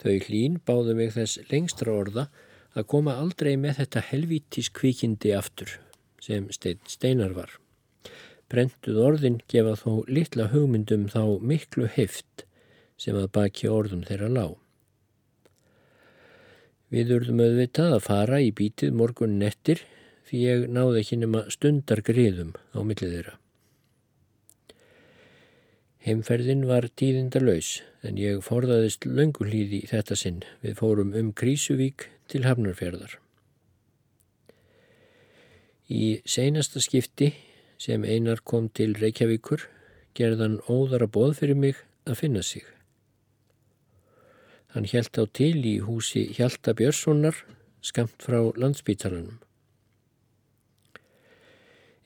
[0.00, 2.28] Þau hlín báðu mig þess lengstra orða
[2.72, 5.76] að koma aldrei með þetta helvítis kvikindi aftur
[6.24, 7.52] sem Steinn Steinar var.
[8.48, 12.44] Brentuð orðin gefa þó litla hugmyndum þá miklu heift
[12.96, 14.63] sem að baki orðum þeirra lág.
[16.94, 19.80] Við urðum auðvitað að fara í bítið morgun nettir
[20.28, 23.34] því ég náði ekki nema stundar griðum á millið þeirra.
[26.04, 30.42] Heimferðin var tíðinda laus en ég forðaðist löngulíði í þetta sinn.
[30.62, 33.16] Við fórum um Krísuvík til Hafnarfjörðar.
[35.90, 37.32] Í seinasta skipti
[37.80, 39.66] sem einar kom til Reykjavíkur
[40.14, 42.62] gerðan óðara bóð fyrir mig að finna sig.
[44.74, 47.36] Hann hjælt á til í húsi Hjalta Björnssonar
[47.78, 49.36] skamt frá landsbítalanum.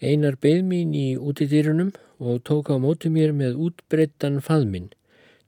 [0.05, 4.93] Einar beð mín í útidýrunum og tók á móti mér með útbrettan faðminn,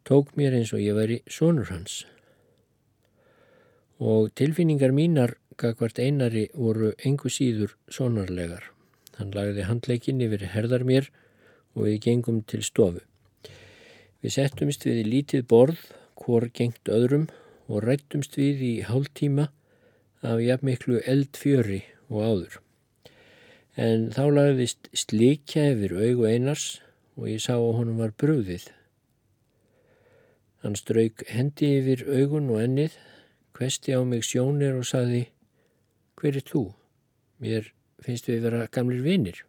[0.09, 2.07] tók mér eins og ég væri sonur hans.
[4.01, 8.73] Og tilfinningar mínar, gagvart einari, voru engu síður sonarlegar.
[9.21, 11.13] Hann lagði handleikin yfir herðar mér
[11.77, 13.05] og við gengum til stofu.
[14.25, 15.85] Við settumst við í lítið borð,
[16.21, 17.29] hvor gengt öðrum
[17.71, 19.49] og rættumst við í hálftíma
[20.27, 21.81] af jafnmiklu eldfjöri
[22.11, 22.59] og áður.
[23.81, 26.81] En þá lagðist slikja yfir augu einars
[27.17, 28.67] og ég sá að honum var brúðið.
[30.61, 32.97] Hann strauk hendi yfir augun og ennið,
[33.57, 35.27] hvesti á mig sjónir og saði,
[36.21, 36.67] hver er þú?
[37.41, 37.71] Mér
[38.05, 39.41] finnst við vera gamlir vinir.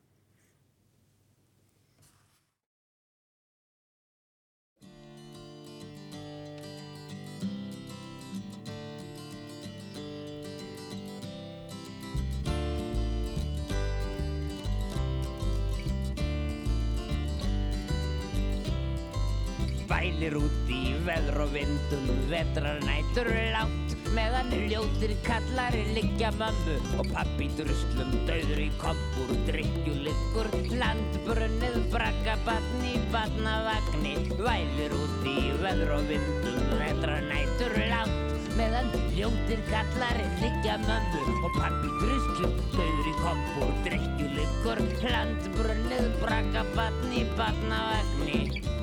[20.21, 27.07] Bælir út í veður og vindum, vetrar nætur látt meðan ljótir kallari liggja mömmu og
[27.09, 36.05] pappi druslum döður í kompur drikkjulikkur landbrunnið brakka batni batnavagni vælir út í veður og
[36.11, 36.59] vindum.
[36.83, 44.85] Vetra nætur langt meðan ljótir kallari liggja mömmu og pappi druslum döður í kompur drikkjulikkur
[45.17, 48.80] landbrunnið brakka batni batnavagni vælir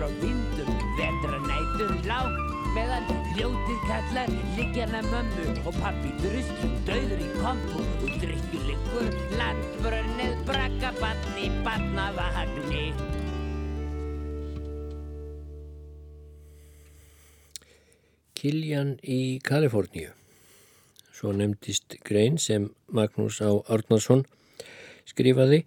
[0.00, 2.36] veður og vindum, vetra nætur lág
[2.74, 10.92] meðan hljótið kallar liggjana mömmu og pappi druslum döður í kompu og drikkjuleikur landbrönnið brakka
[11.00, 12.86] batni batnavagni
[18.40, 20.16] Kiljan í Kaliforníu
[21.12, 23.52] Svo nefndist grein sem Magnús Á.
[23.68, 24.24] Árnarsson
[25.04, 25.66] skrifaði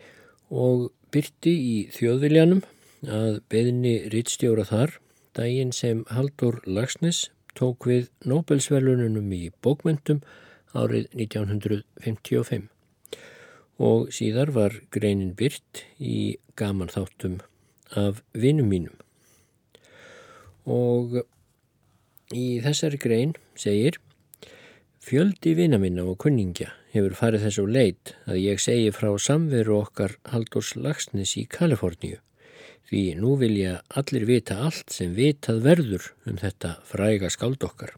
[0.50, 2.63] og byrti í þjóðviljanum
[3.08, 5.00] að beðinni rittstjóra þar.
[5.34, 10.22] Daginn sem Haldur Lagsnes tók við Nobelsverlununum í bókmentum
[10.74, 12.70] árið 1955
[13.84, 17.39] og síðar var greinin byrt í gaman þáttum
[17.98, 18.96] af vinum mínum.
[20.70, 21.24] Og
[22.34, 24.00] í þessari grein segir
[25.04, 29.82] Fjöldi vina minna og kunningja hefur farið þess á leit að ég segi frá samveru
[29.82, 32.22] okkar Haldurs Lagsnes í Kaliforníu
[32.89, 37.96] því nú vilja allir vita allt sem vitað verður um þetta fræga skáld okkar.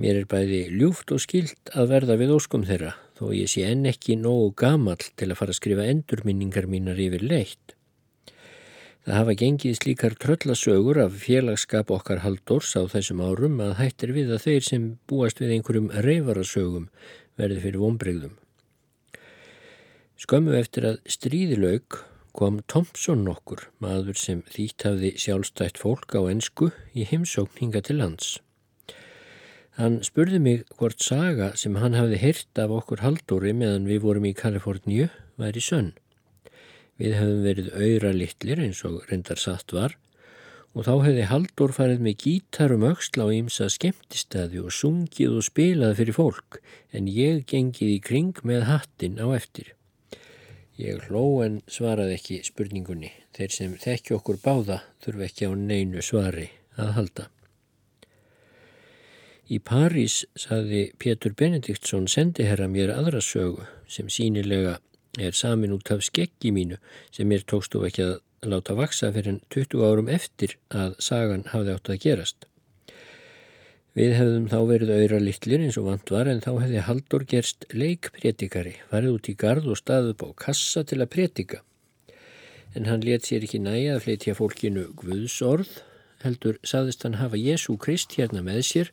[0.00, 3.84] Mér er bæði ljúft og skilt að verða við óskum þeirra þó ég sé enn
[3.90, 7.74] ekki nógu gamall til að fara að skrifa endurminningar mínar yfir leitt.
[9.04, 14.32] Það hafa gengið slíkar tröllasögur af félagskap okkar haldors á þessum árum að hættir við
[14.36, 16.88] að þeir sem búast við einhverjum reyfarasögum
[17.40, 18.34] verði fyrir vonbreyðum.
[20.20, 22.00] Skömmu eftir að stríðilaug
[22.36, 27.98] kom Thompson nokkur, maður sem þýtt hafði sjálfstætt fólk á ensku í heimsókn hinga til
[28.00, 28.38] lands.
[29.78, 34.26] Hann spurði mig hvort saga sem hann hafði hirt af okkur haldóri meðan við vorum
[34.28, 35.08] í Kaliforníu
[35.40, 35.94] væri sönn.
[37.00, 39.96] Við hefðum verið auðra litlir eins og reyndar satt var
[40.76, 45.96] og þá hefði Haldur farið með gítarum auksla á ímsa skemmtistæði og sungið og spilað
[45.98, 46.60] fyrir fólk
[46.94, 49.72] en ég gengið í kring með hattin á eftir.
[50.80, 53.10] Ég hló en svaraði ekki spurningunni.
[53.36, 56.46] Þeir sem þekki okkur báða þurfi ekki á neinu svari
[56.80, 57.26] að halda.
[59.50, 64.78] Í París saði Pétur Benediktsson sendiherra mér aðra sögu sem sínilega
[65.18, 66.78] er samin út af skeggi mínu
[67.10, 68.14] sem mér tókstu ekki að
[68.48, 72.46] láta vaksa fyrir 20 árum eftir að sagan hafði átt að gerast.
[73.98, 77.64] Við hefðum þá verið auðra litlir eins og vant var en þá hefði Haldur gerst
[77.74, 81.58] leikpretikari, farið út í gard og staðið upp á kassa til að pretika.
[82.78, 85.80] En hann let sér ekki næja að flytja fólkinu Guðsorð,
[86.22, 88.92] heldur saðist hann hafa Jésu Krist hérna með sér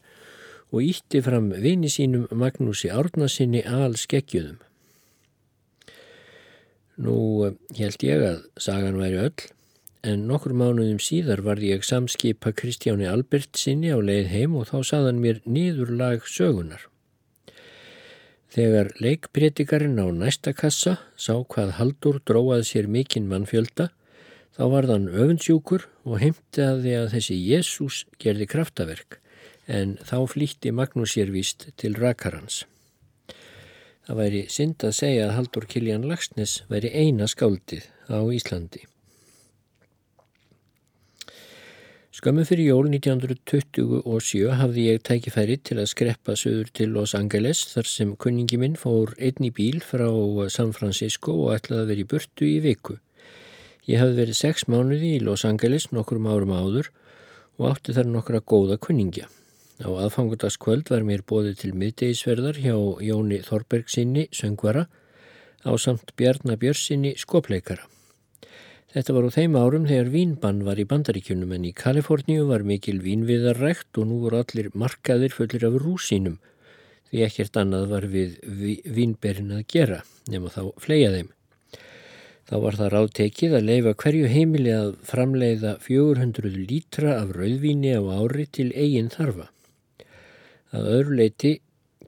[0.73, 4.57] og ítti fram vini sínum Magnúsi Árnasinni al skeggjuðum.
[7.05, 7.19] Nú
[7.77, 9.45] held ég að sagan væri öll,
[10.07, 14.77] en nokkur mánuðum síðar varði ég samskipa Kristjáni Albert sinni á leið heim og þá
[14.91, 16.85] saðan mér nýður lag sögunar.
[18.55, 23.89] Þegar leikbreytikarinn á næsta kassa sá hvað Haldur dróað sér mikinn mannfjölda,
[24.55, 29.19] þá var þann öfundsjúkur og heimtaði að þessi Jésús gerði kraftaverk,
[29.67, 32.63] en þá flýtti Magnús sér víst til rakarans.
[34.07, 38.87] Það væri synd að segja að Haldur Kiljan Lagsnes væri eina skáldið á Íslandi.
[42.17, 47.89] Skömmu fyrir jól 1927 hafði ég tækifæri til að skreppa söður til Los Angeles þar
[47.91, 50.07] sem kunningi minn fór einni bíl frá
[50.49, 52.95] San Francisco og ætlaði að vera í burtu í viku.
[53.85, 56.89] Ég hafði verið sex mánuði í Los Angeles nokkrum árum áður
[57.59, 59.29] og átti þar nokkra góða kunningja.
[59.85, 62.73] Á aðfangutaskvöld var mér bóðið til miðdegisverðar hjá
[63.11, 64.87] Jóni Þorbergsinni, söngvara,
[65.61, 67.85] á samt Bjarnabjörnsinni, skopleikara.
[68.95, 73.01] Þetta var á þeim árum þegar vínbann var í bandaríkjunum en í Kaliforníu var mikil
[73.03, 76.37] vínviðarrækt og nú voru allir markaðir fullir af rúsínum
[77.09, 78.37] því ekkert annað var við
[78.95, 79.99] vínberin að gera
[80.31, 81.33] nema þá fleia þeim.
[82.47, 88.03] Þá var það ráðtekið að leifa hverju heimili að framleiða 400 lítra af rauðvíni á
[88.07, 89.49] ári til eigin þarfa.
[90.71, 91.53] Að öðru leiti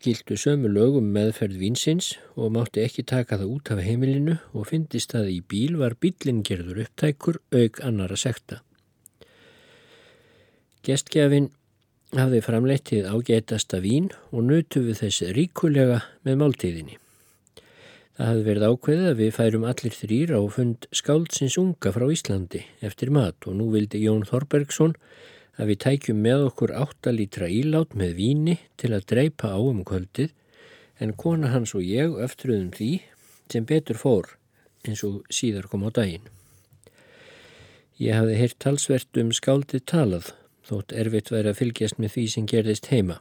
[0.04, 5.16] gildu sömu lögum meðferð vinsins og mátti ekki taka það út af heimilinu og fyndist
[5.18, 8.62] að í bíl var bílinn gerður upptækur auk annara sekta.
[10.88, 11.50] Gestgjafinn
[12.18, 16.98] hafði framleittið ágætasta vín og nutu við þess ríkulega með máltíðinni.
[18.20, 22.64] Það hafði verið ákveðið að við færum allir þrýr á fund skáldsins unga frá Íslandi
[22.84, 24.96] eftir mat og nú vildi Jón Þorbergsson
[25.60, 29.84] að við tækjum með okkur 8 lítra ílát með víni til að dreipa á um
[29.84, 30.32] kvöldið
[31.04, 32.92] en kona hans og ég öftruðum því
[33.52, 34.36] sem betur fór
[34.88, 36.28] eins og síðar kom á daginn.
[38.00, 40.30] Ég hafði heyrt talsvert um skáldið talað
[40.70, 43.20] þótt erfitt væri að fylgjast með því sem gerðist heima.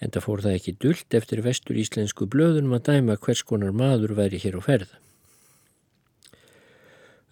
[0.00, 4.14] En það fór það ekki dullt eftir vestur íslensku blöðunum að dæma hvers konar maður
[4.16, 4.94] væri hér á ferð.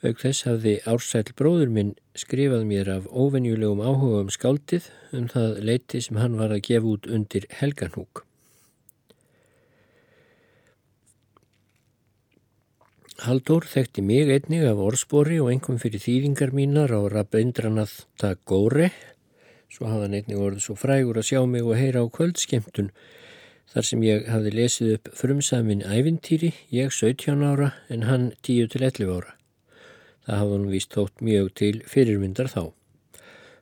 [0.07, 4.87] Auk þess hafði Ársæl bróður minn skrifað mér af óvenjulegum áhuga um skáldið
[5.17, 8.23] um það leiti sem hann var að gefa út undir helganhúk.
[13.25, 18.93] Haldur þekkti mig einnig af orðspori og einhverjum fyrir þýðingar mínar á Rabindranath Tagore,
[19.73, 22.93] svo hafði hann einnig orðið svo frægur að sjá mig og heyra á kvöldskemtun
[23.73, 29.36] þar sem ég hafði lesið upp frumsamin ævintýri, ég 17 ára en hann 10-11 ára.
[30.27, 32.63] Það hafði hann víst þótt mjög til fyrirmyndar þá.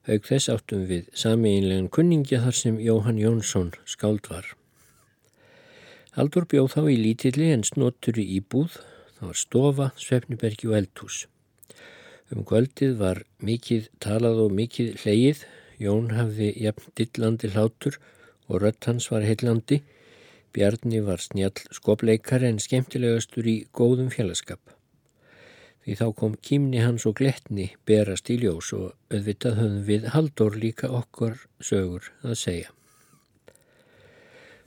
[0.08, 4.46] Haug þess áttum við sami einlegan kunningja þar sem Jóhann Jónsson skáld var.
[6.16, 8.78] Haldur bjóð þá í lítilli en snoturi íbúð,
[9.18, 11.24] það var stofa, svefnibergi og eldhús.
[12.32, 15.42] Um kvöldið var mikið talað og mikið hleyið,
[15.84, 17.98] Jón hafði jafn dillandi hlátur
[18.48, 19.82] og rött hans var heillandi,
[20.54, 24.62] Bjarni var snjall skopleikari en skemmtilegastur í góðum félagskap
[25.84, 30.56] því þá kom kýmni hans og gletni berast í ljós og auðvitað höfðum við haldur
[30.60, 32.70] líka okkur sögur að segja.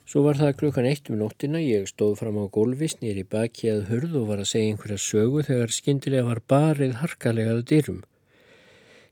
[0.08, 3.90] Svo var það klukkan eitt um nóttina, ég stóð fram á gólfi, snýri baki að
[3.90, 7.98] hurð og var að segja einhverja sögu þegar skindilega var barið harkalegað dyrum.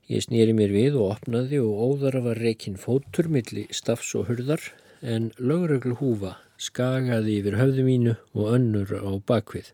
[0.09, 4.71] Ég snýri mér við og opnaði og óðara var reikinn fótur milli stafs og hurðar
[5.03, 9.69] en lögreglu húfa skagaði yfir höfðu mínu og önnur á bakvið.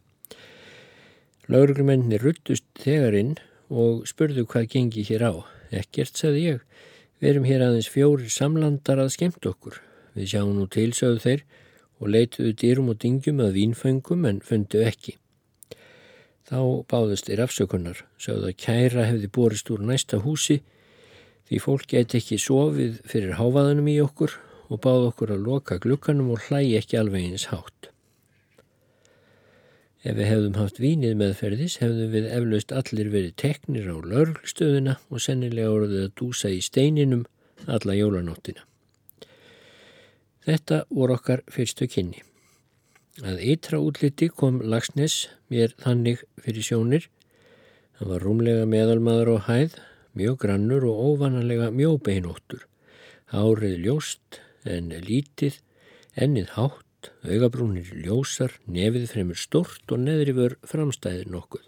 [1.51, 3.33] Lauruglumenni ruttust þegar inn
[3.67, 5.33] og spurðu hvað gengi hér á.
[5.75, 6.61] Ekkert, sagði ég.
[7.19, 9.81] Við erum hér aðeins fjórir samlandar að skemmt okkur.
[10.15, 11.43] Við sjáum nú tilsögðu þeir
[11.99, 15.17] og leituðu dýrum og dingjum að vínföngum en fundu ekki.
[16.47, 16.59] Þá
[16.91, 20.61] báðist þeir afsökunar, sögðu að kæra hefði borist úr næsta húsi
[21.47, 24.35] því fólk geti ekki sofið fyrir háfaðanum í okkur
[24.71, 27.92] og báð okkur að loka glukkanum og hlægi ekki alveg eins hátt.
[30.03, 35.23] Ef við hefðum haft vínið meðferðis hefðum við eflaust allir verið teknir á laurgstöðuna og
[35.23, 37.23] sennilega voruð að dúsa í steininum
[37.71, 38.65] alla jólanóttina.
[40.43, 42.19] Þetta voru okkar fyrstu kynni.
[43.23, 47.07] Að ytra útliti kom Lagsnes mér þannig fyrir sjónir.
[47.95, 49.77] Hann var rúmlega meðalmaður og hæð,
[50.19, 52.65] mjög grannur og óvanalega mjóbeinóttur.
[53.31, 55.61] Hárið ljóst en lítið,
[56.19, 56.82] ennið hátt,
[57.25, 61.65] augabrúnir ljósar, nefið fremur stort og neðri vör framstæðir nokkuð.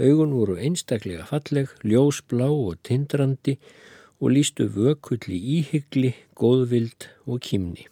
[0.00, 3.58] Augun voru einstaklega falleg, ljósblá og tindrandi
[4.20, 7.86] og lístu vökulli íhyggli, góðvild og kýmni.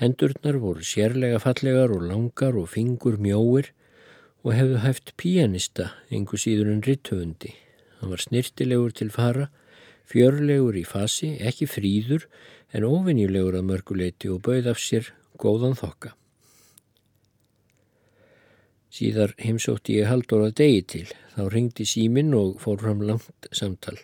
[0.00, 3.68] Hendurnar voru sérlega fallegar og langar og fingur mjóir
[4.44, 7.54] og hefðu hæft píanista engu síður en rittöfundi.
[8.00, 9.48] Hann var snirtilegur til fara,
[10.10, 12.26] fjörlegur í fasi, ekki fríður
[12.74, 16.14] en ofinjulegur að mörguleiti og bauð af sér góðan þokka.
[18.94, 23.96] Síðar heimsótti ég haldur að degi til, þá ringdi símin og fór fram langt samtal.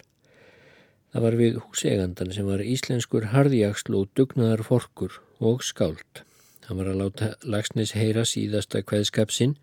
[1.10, 6.22] Það var við húsegandan sem var íslenskur harðjagsl og dugnaðar forkur og skáld.
[6.66, 9.56] Hann var að láta Lagsnes heyra síðasta kveðskapsinn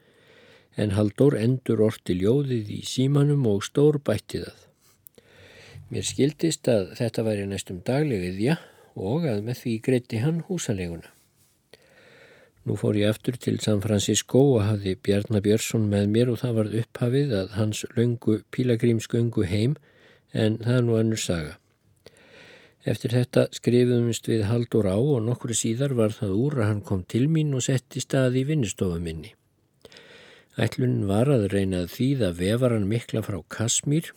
[0.75, 4.65] en Haldur endur orti ljóðið í símanum og stór bætti það.
[5.87, 8.57] Mér skildist að þetta væri næstum daglegiðja
[8.97, 11.13] og að með því greiti hann húsaleguna.
[12.67, 16.57] Nú fór ég aftur til San Francisco og hafði Bjarnar Björnsson með mér og það
[16.57, 19.77] var upphafið að hans löngu pílagrímsköngu heim
[20.33, 21.55] en það er nú annur saga.
[22.87, 27.01] Eftir þetta skrifumst við haldur á og nokkru síðar var það úr að hann kom
[27.03, 29.33] til mín og sett í stað í vinnustofu minni.
[30.57, 34.11] Ætlunin var að reyna að þýða vefaran mikla frá Kasmír,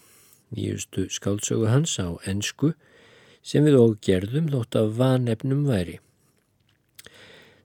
[0.55, 2.73] nýjustu skáldsögu hans á ennsku,
[3.43, 5.99] sem við og gerðum þótt af vanefnum væri.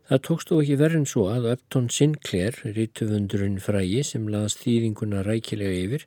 [0.06, 5.80] Það tókst þó ekki verðin svo að Upton Sinclair, rítuðundurinn frægi sem laðast þýðinguna rækilega
[5.82, 6.06] yfir,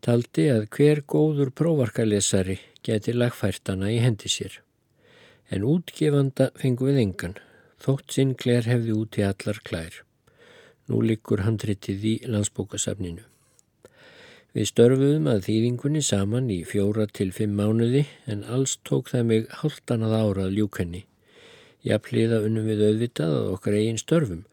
[0.00, 4.62] taldi að hver góður prófarkalesari geti lagfærtana í hendi sér.
[5.52, 7.36] En útgefanda fengu við engan,
[7.84, 10.02] þótt sinn Kler hefði út í allar klær.
[10.88, 13.26] Nú likur handritið í landsbókasafninu.
[14.56, 19.50] Við störfuðum að þýðingunni saman í fjóra til fimm mánuði en alls tók það mig
[19.60, 21.02] háltanað árað ljúkenni.
[21.84, 24.46] Jafnliða unnum við auðvitað að okkar eigin störfum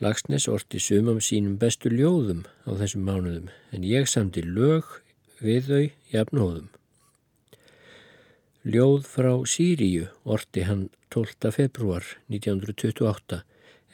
[0.00, 4.84] Lagsnes orti sumam sínum bestu ljóðum á þessum mánuðum en ég samti lög
[5.40, 6.66] við þau jafnóðum.
[8.66, 11.48] Ljóð frá Sýríu orti hann 12.
[11.56, 13.40] februar 1928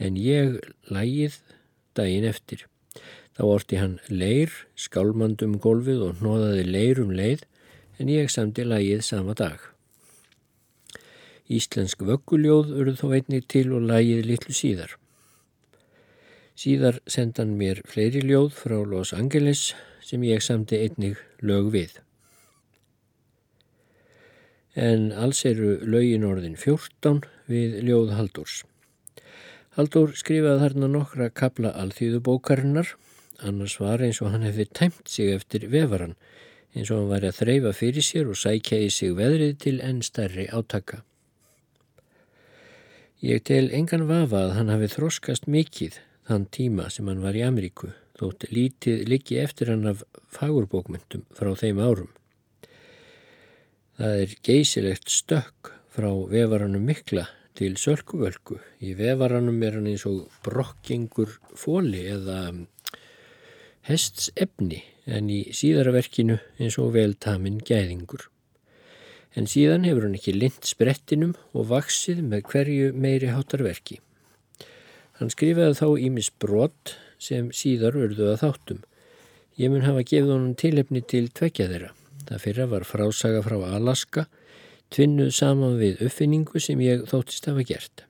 [0.02, 0.58] en ég
[0.90, 1.38] lægið
[1.94, 2.66] daginn eftir.
[3.32, 7.46] Þá orti hann leir, skálmandum golfið og hnoðaði leirum leið
[8.00, 9.60] en ég samti lægið sama dag.
[11.52, 14.96] Íslensk vögguljóð urð þó einnig til og lægið litlu síðar.
[16.56, 19.72] Síðar sendan mér fleiri ljóð frá Los Angeles
[20.04, 21.96] sem ég samti einnig lög við.
[24.76, 28.62] En alls eru lögin orðin 14 við ljóð Haldurs.
[29.76, 32.92] Haldur skrifaði þarna nokkra kabla alþýðubókarinnar,
[33.48, 36.14] annars var eins og hann hefði tæmt sig eftir vefaran,
[36.74, 40.02] eins og hann væri að þreyfa fyrir sér og sækja í sig veðrið til enn
[40.06, 41.02] stærri átaka.
[43.22, 47.44] Ég tel engan vafa að hann hafi þroskast mikið þann tíma sem hann var í
[47.46, 50.02] Ameríku þótt lítið liggi eftir hann af
[50.34, 52.10] fagurbókmyndum frá þeim árum.
[53.98, 57.28] Það er geysilegt stökk frá vefaranum mikla
[57.58, 58.58] til sölkuvölku.
[58.80, 62.38] Í vefaranum er hann eins og brokkingur fóli eða
[63.86, 68.28] hests efni en í síðaraverkinu eins og veltamin gæðingur.
[69.34, 73.98] En síðan hefur hann ekki lind sprettinum og vaksið með hverju meiri hátarverki.
[75.18, 78.84] Hann skrifaði þá ímis brott sem síðar urðu að þáttum.
[79.58, 81.90] Ég mun hafa gefið honum tilhefni til tvekja þeirra.
[82.28, 84.26] Það fyrra var frásaga frá Alaska,
[84.92, 88.04] tvinnuð saman við uppfinningu sem ég þóttist hafa gert.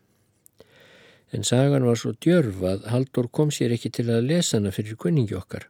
[1.32, 4.98] En sagan var svo djörf að Haldur kom sér ekki til að lesa hana fyrir
[5.00, 5.68] kunningi okkar.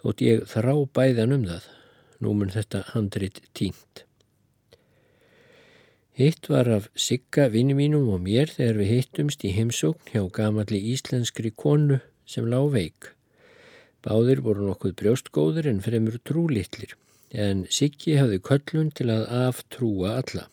[0.00, 1.64] Þótt ég þrá bæðan um það.
[2.24, 4.04] Nú mun þetta handrit tínt.
[6.18, 10.80] Hitt var af Sigga vinni mínum og mér þegar við hittumst í heimsókn hjá gamalli
[10.94, 13.12] íslenskri konu sem lág veik.
[14.02, 16.96] Báðir voru nokkuð brjóstgóður en fremur trúlittlir,
[17.30, 20.48] en Siggi hafði köllun til að aftrúa alla.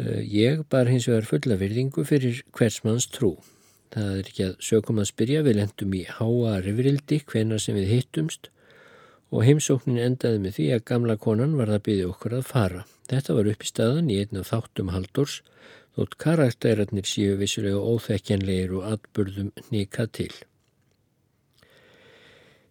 [0.00, 3.34] Eh, ég bar hins vegar fulla virðingu fyrir hversmanns trú.
[3.92, 7.90] Það er ekki að sökum að spyrja, við lendum í háa rifrildi hvenar sem við
[7.98, 8.48] hittumst
[9.28, 12.86] og heimsóknin endaði með því að gamla konan var að byggja okkur að fara.
[13.12, 15.38] Þetta var upp í staðan í einn af þáttum haldurs
[15.92, 20.32] þótt karakterarnir séu vissulega óþekkjanlegir og atbyrðum nýka til.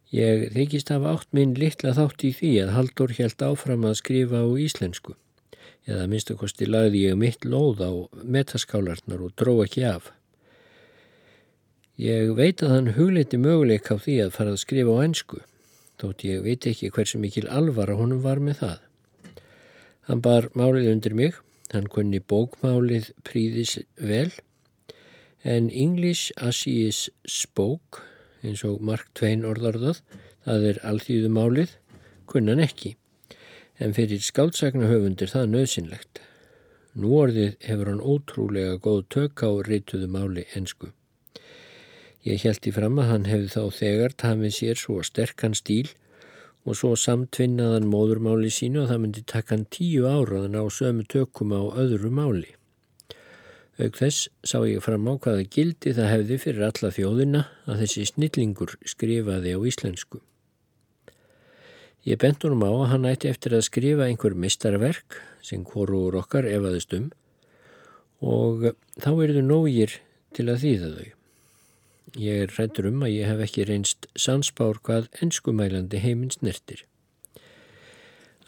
[0.09, 4.41] Ég þykist hafa átt minn litla þátt í því að Haldur held áfram að skrifa
[4.41, 5.13] á íslensku
[5.89, 7.91] eða minnstakosti lagði ég mitt lóð á
[8.23, 10.11] metaskálarnar og dró ekki af.
[12.01, 15.41] Ég veit að hann hugleiti möguleik á því að fara að skrifa á ennsku,
[16.01, 18.77] þótt ég veit ekki hversu mikil alvara honum var með það.
[20.09, 21.35] Hann bar málið undir mig,
[21.73, 24.31] hann kunni bókmálið príðis vel,
[25.43, 28.01] en English as he is spoke,
[28.41, 30.01] eins og Mark Twain orðarðað,
[30.45, 31.77] það er alþýðumálið,
[32.29, 32.95] kunnan ekki
[33.81, 36.21] en fyrir skáldsagna höfundir það nöðsynlegt.
[36.93, 40.91] Nú orðið hefur hann ótrúlega góð tök á reytuðu máli ensku.
[42.21, 45.89] Ég held í fram að hann hefði þá þegar tafið sér svo sterkan stíl
[46.67, 51.55] og svo samtvinnaðan móðurmáli sínu og það myndi taka hann tíu áraðan á sömu tökum
[51.57, 52.51] á öðru máli.
[53.81, 58.05] Auk þess sá ég fram á hvaða gildi það hefði fyrir alla þjóðina að þessi
[58.11, 60.21] snillingur skrifaði á íslensku.
[62.01, 66.47] Ég bent honum á að hann ætti eftir að skrifa einhver mistarverk sem hvorur okkar
[66.49, 67.11] efaðist um
[68.25, 68.71] og
[69.01, 69.97] þá eru þau nógir
[70.33, 71.09] til að þýða þau.
[72.21, 76.81] Ég er rættur um að ég hef ekki reynst sansbár hvað enskumælandi heiminn snertir.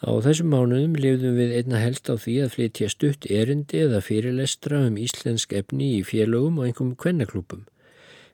[0.04, 4.82] Á þessum mánuðum lifðum við einna helst á því að flytja stutt erindi eða fyrirlestra
[4.90, 7.64] um íslensk efni í félögum og einhverjum kvennaklúpum.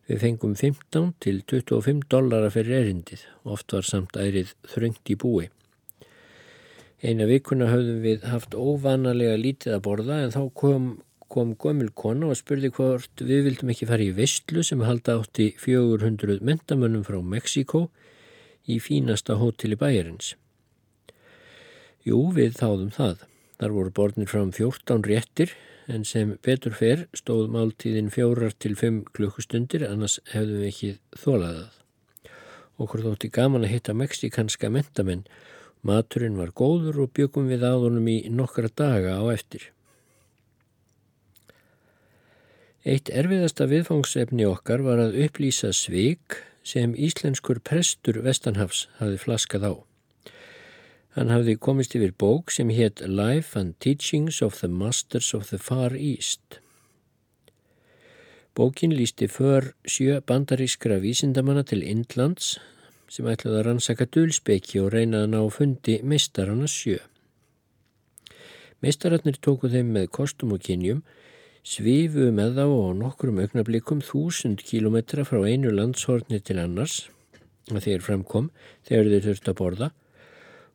[0.09, 5.49] Við fengum 15 til 25 dollara fyrir erindið, oft var samt ærið þröngt í búi.
[7.05, 10.87] Eina vikuna höfðum við haft óvanalega lítið að borða en þá kom,
[11.29, 15.51] kom gömul kona og spurði hvort við vildum ekki fara í vestlu sem halda átti
[15.61, 17.85] 400 mentamönnum frá Mexiko
[18.65, 20.33] í fínasta hóteli bæjarins.
[22.01, 23.27] Jú, við þáðum það.
[23.61, 25.53] Þar voru borðnir fram 14 réttir
[25.89, 30.91] en sem betur fer stóð máltíðin fjórar til fimm klukkustundir annars hefðum við ekki
[31.23, 31.79] þólaðað.
[32.79, 35.25] Okkur þótti gaman að hitta meksikanska mentamenn.
[35.83, 39.71] Maturinn var góður og byggum við aðunum í nokkra daga á eftir.
[42.87, 49.88] Eitt erfiðasta viðfangsefni okkar var að upplýsa svig sem íslenskur prestur Vestanhafs hafi flaskað á.
[51.17, 55.57] Hann hafði komist yfir bók sem hétt Life and Teachings of the Masters of the
[55.57, 56.59] Far East.
[58.53, 62.59] Bókin lísti för sjö bandarískra vísindamanna til Indlands
[63.09, 66.99] sem ætlaði að rannsaka dulspeki og reynaði að ná fundi meistarana sjö.
[68.85, 70.99] Meistararnir tóku þeim með kostum og kynjum,
[71.65, 77.07] svifu með þá og nokkrum augnablikum þúsund kílometra frá einu landshorni til annars,
[77.73, 78.51] að þeir framkom
[78.85, 79.89] þegar þeir þurft að borða,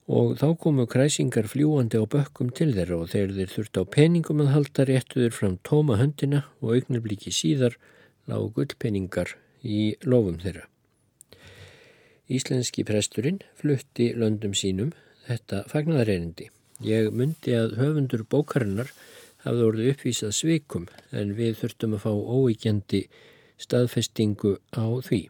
[0.04, 4.42] og þá komu kræsingar fljúandi á bökkum til þeirra og þegar þeir þurfti á peningum
[4.44, 7.78] að halda réttuður fram tóma höndina og augnabliki síðar
[8.28, 10.68] lágu gullpeningar í lofum þeirra.
[12.28, 14.92] Íslenski presturinn flutti löndum sínum
[15.26, 16.50] þetta fagnadareinindi.
[16.84, 18.92] Ég myndi að höfundur bókarinnar
[19.44, 23.02] hafði orðið uppvísað svikum en við þurftum að fá óíkjandi
[23.60, 25.28] staðfestingu á því.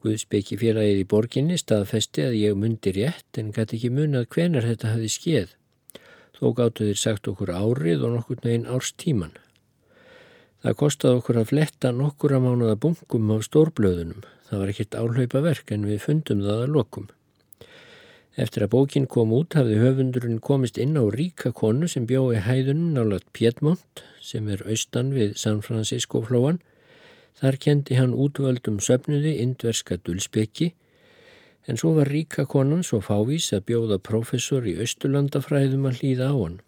[0.00, 4.94] Guðsbeki félagið í borginni staðfesti að ég myndi rétt en gæti ekki munað hvenar þetta
[4.94, 5.50] hafi skeið.
[6.38, 9.34] Þó gáttu þeir sagt okkur árið og nokkur neginn árs tíman.
[10.64, 14.24] Það kostaði okkur að fletta nokkur að mánuða bunkum á stórblöðunum.
[14.48, 17.06] Það var ekkert álhaupa verk en við fundum það að lokum.
[18.40, 22.94] Eftir að bókin kom út hafði höfundurinn komist inn á ríka konu sem bjóði hæðunum
[22.96, 26.62] nálat Piedmont sem er austan við San Francisco flóan
[27.38, 30.72] Þar kendi hann útvöldum söfnuði indverska dulspekki
[31.68, 36.34] en svo var ríka konan svo fávís að bjóða professor í Östurlandafræðum að hlýða á
[36.34, 36.58] hann.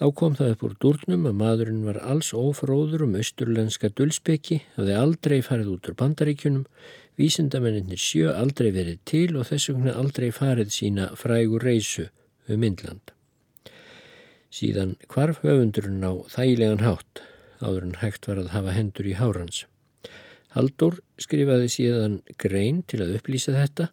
[0.00, 4.94] Þá kom það upp úr durnum að maðurinn var alls ófróður um östurlenska dulspekki, hafði
[4.96, 6.62] aldrei farið út úr bandaríkjunum,
[7.20, 12.06] vísindamennir sjö aldrei verið til og þess vegna aldrei farið sína frægur reysu
[12.48, 13.12] um Indland.
[14.50, 17.20] Síðan hvarf höfundurinn á þægilegan hátt
[17.60, 19.64] áður en hægt var að hafa hendur í hárans.
[20.56, 23.90] Haldur skrifaði síðan grein til að upplýsa þetta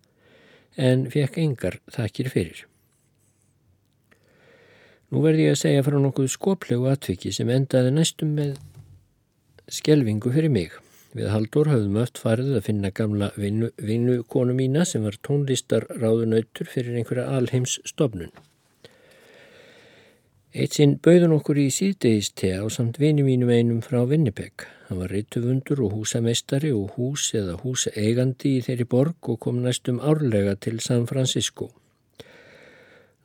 [0.77, 2.63] en fekk engar þakkir fyrir.
[5.07, 8.57] Nú verði ég að segja frá nokkuð skoplegu atviki sem endaði næstum með
[9.71, 10.73] skjelvingu fyrir mig.
[11.15, 15.87] Við Haldur hafðum öll farið að finna gamla vinnu, vinnu konu mína sem var tónlistar
[16.01, 18.33] ráðunautur fyrir einhverja alheims stofnun.
[20.57, 24.63] Eitt sinn bauðun okkur í síðdegisti á samt vini mínum einum frá Vinnipeg.
[24.87, 29.99] Hann var reytufundur og húsameistari og hús eða húseigandi í þeirri borg og kom næstum
[30.01, 31.67] árlega til San Francisco.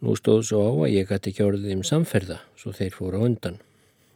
[0.04, 3.26] Nú stóð svo á að ég gæti ekki orðið um samferða, svo þeir fóru á
[3.30, 3.58] undan.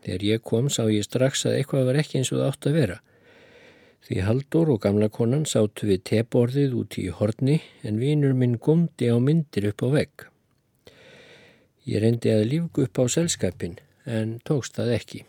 [0.04, 2.80] Þegar ég kom sá ég strax að eitthvað var ekki eins og það átt að
[2.82, 3.00] vera.
[4.04, 9.08] Því Haldur og gamla konan sátu við teborðið út í horni en vínur minn gumdi
[9.08, 10.32] á myndir upp á vegg.
[11.86, 13.76] Ég reyndi að lífgu upp á selskapin
[14.06, 15.20] en tókst það ekki.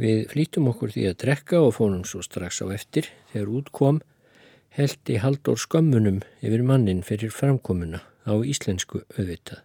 [0.00, 4.00] Við flýtum okkur því að drekka og fónum svo strax á eftir þegar út kom
[4.72, 9.60] heldi Haldur skömmunum yfir mannin fyrir framkomuna á íslensku auðvitað.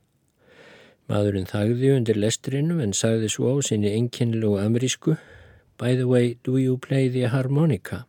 [1.07, 5.15] Maðurinn þagði undir lesturinnum en sagði svo á sinni enginlegu amerísku
[5.77, 8.03] By the way, do you play the harmonica?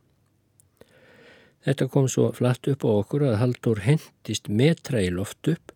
[1.62, 5.74] Þetta kom svo flatt upp á okkur að Haldur hendist metra í loft upp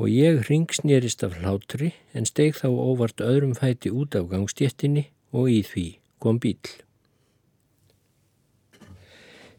[0.00, 5.50] og ég ringsnýrist af hlátri en steg þá óvart öðrum fæti út af gangstjettinni og
[5.52, 5.84] í því
[6.24, 6.56] kom bíl.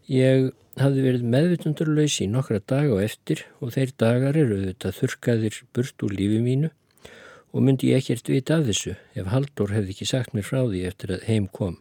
[0.09, 0.49] Ég
[0.81, 6.05] hafði verið meðvitundurlaus í nokkra daga og eftir og þeir dagar eru auðvitað þurkaðir burt
[6.07, 6.71] úr lífi mínu
[7.51, 10.85] og myndi ég ekkert vita af þessu ef Haldur hefði ekki sagt mér frá því
[10.89, 11.77] eftir að heim kom.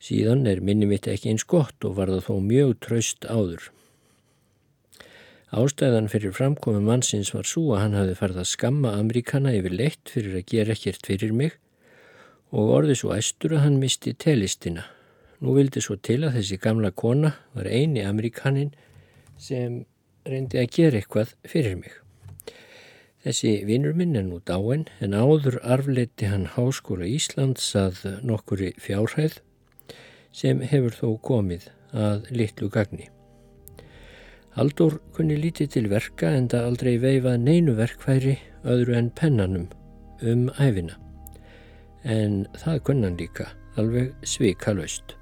[0.00, 3.70] Síðan er minni mitt ekki eins gott og var það þó mjög traust áður.
[5.50, 10.12] Ástæðan fyrir framkomi mannsins var svo að hann hafði farið að skamma Amerikana yfir leitt
[10.14, 11.56] fyrir að gera ekkert fyrir mig
[12.54, 14.84] og orði svo æstur að hann misti telistina.
[15.42, 18.70] Nú vildi svo til að þessi gamla kona var eini Amerikanin
[19.42, 19.82] sem
[20.22, 21.98] reyndi að gera eitthvað fyrir mig.
[23.26, 29.42] Þessi vinnur minn er nú dáin en áður arfleiti hann Háskóla Íslands að nokkuri fjárhæð
[30.30, 33.10] sem hefur þó komið að litlu gagni.
[34.60, 38.34] Haldur kunni lítið til verka en það aldrei veifað neinu verkfæri
[38.68, 39.62] öðru en pennanum
[40.20, 40.98] um æfina.
[42.04, 43.46] En það kunnan líka
[43.80, 45.14] alveg svika laust.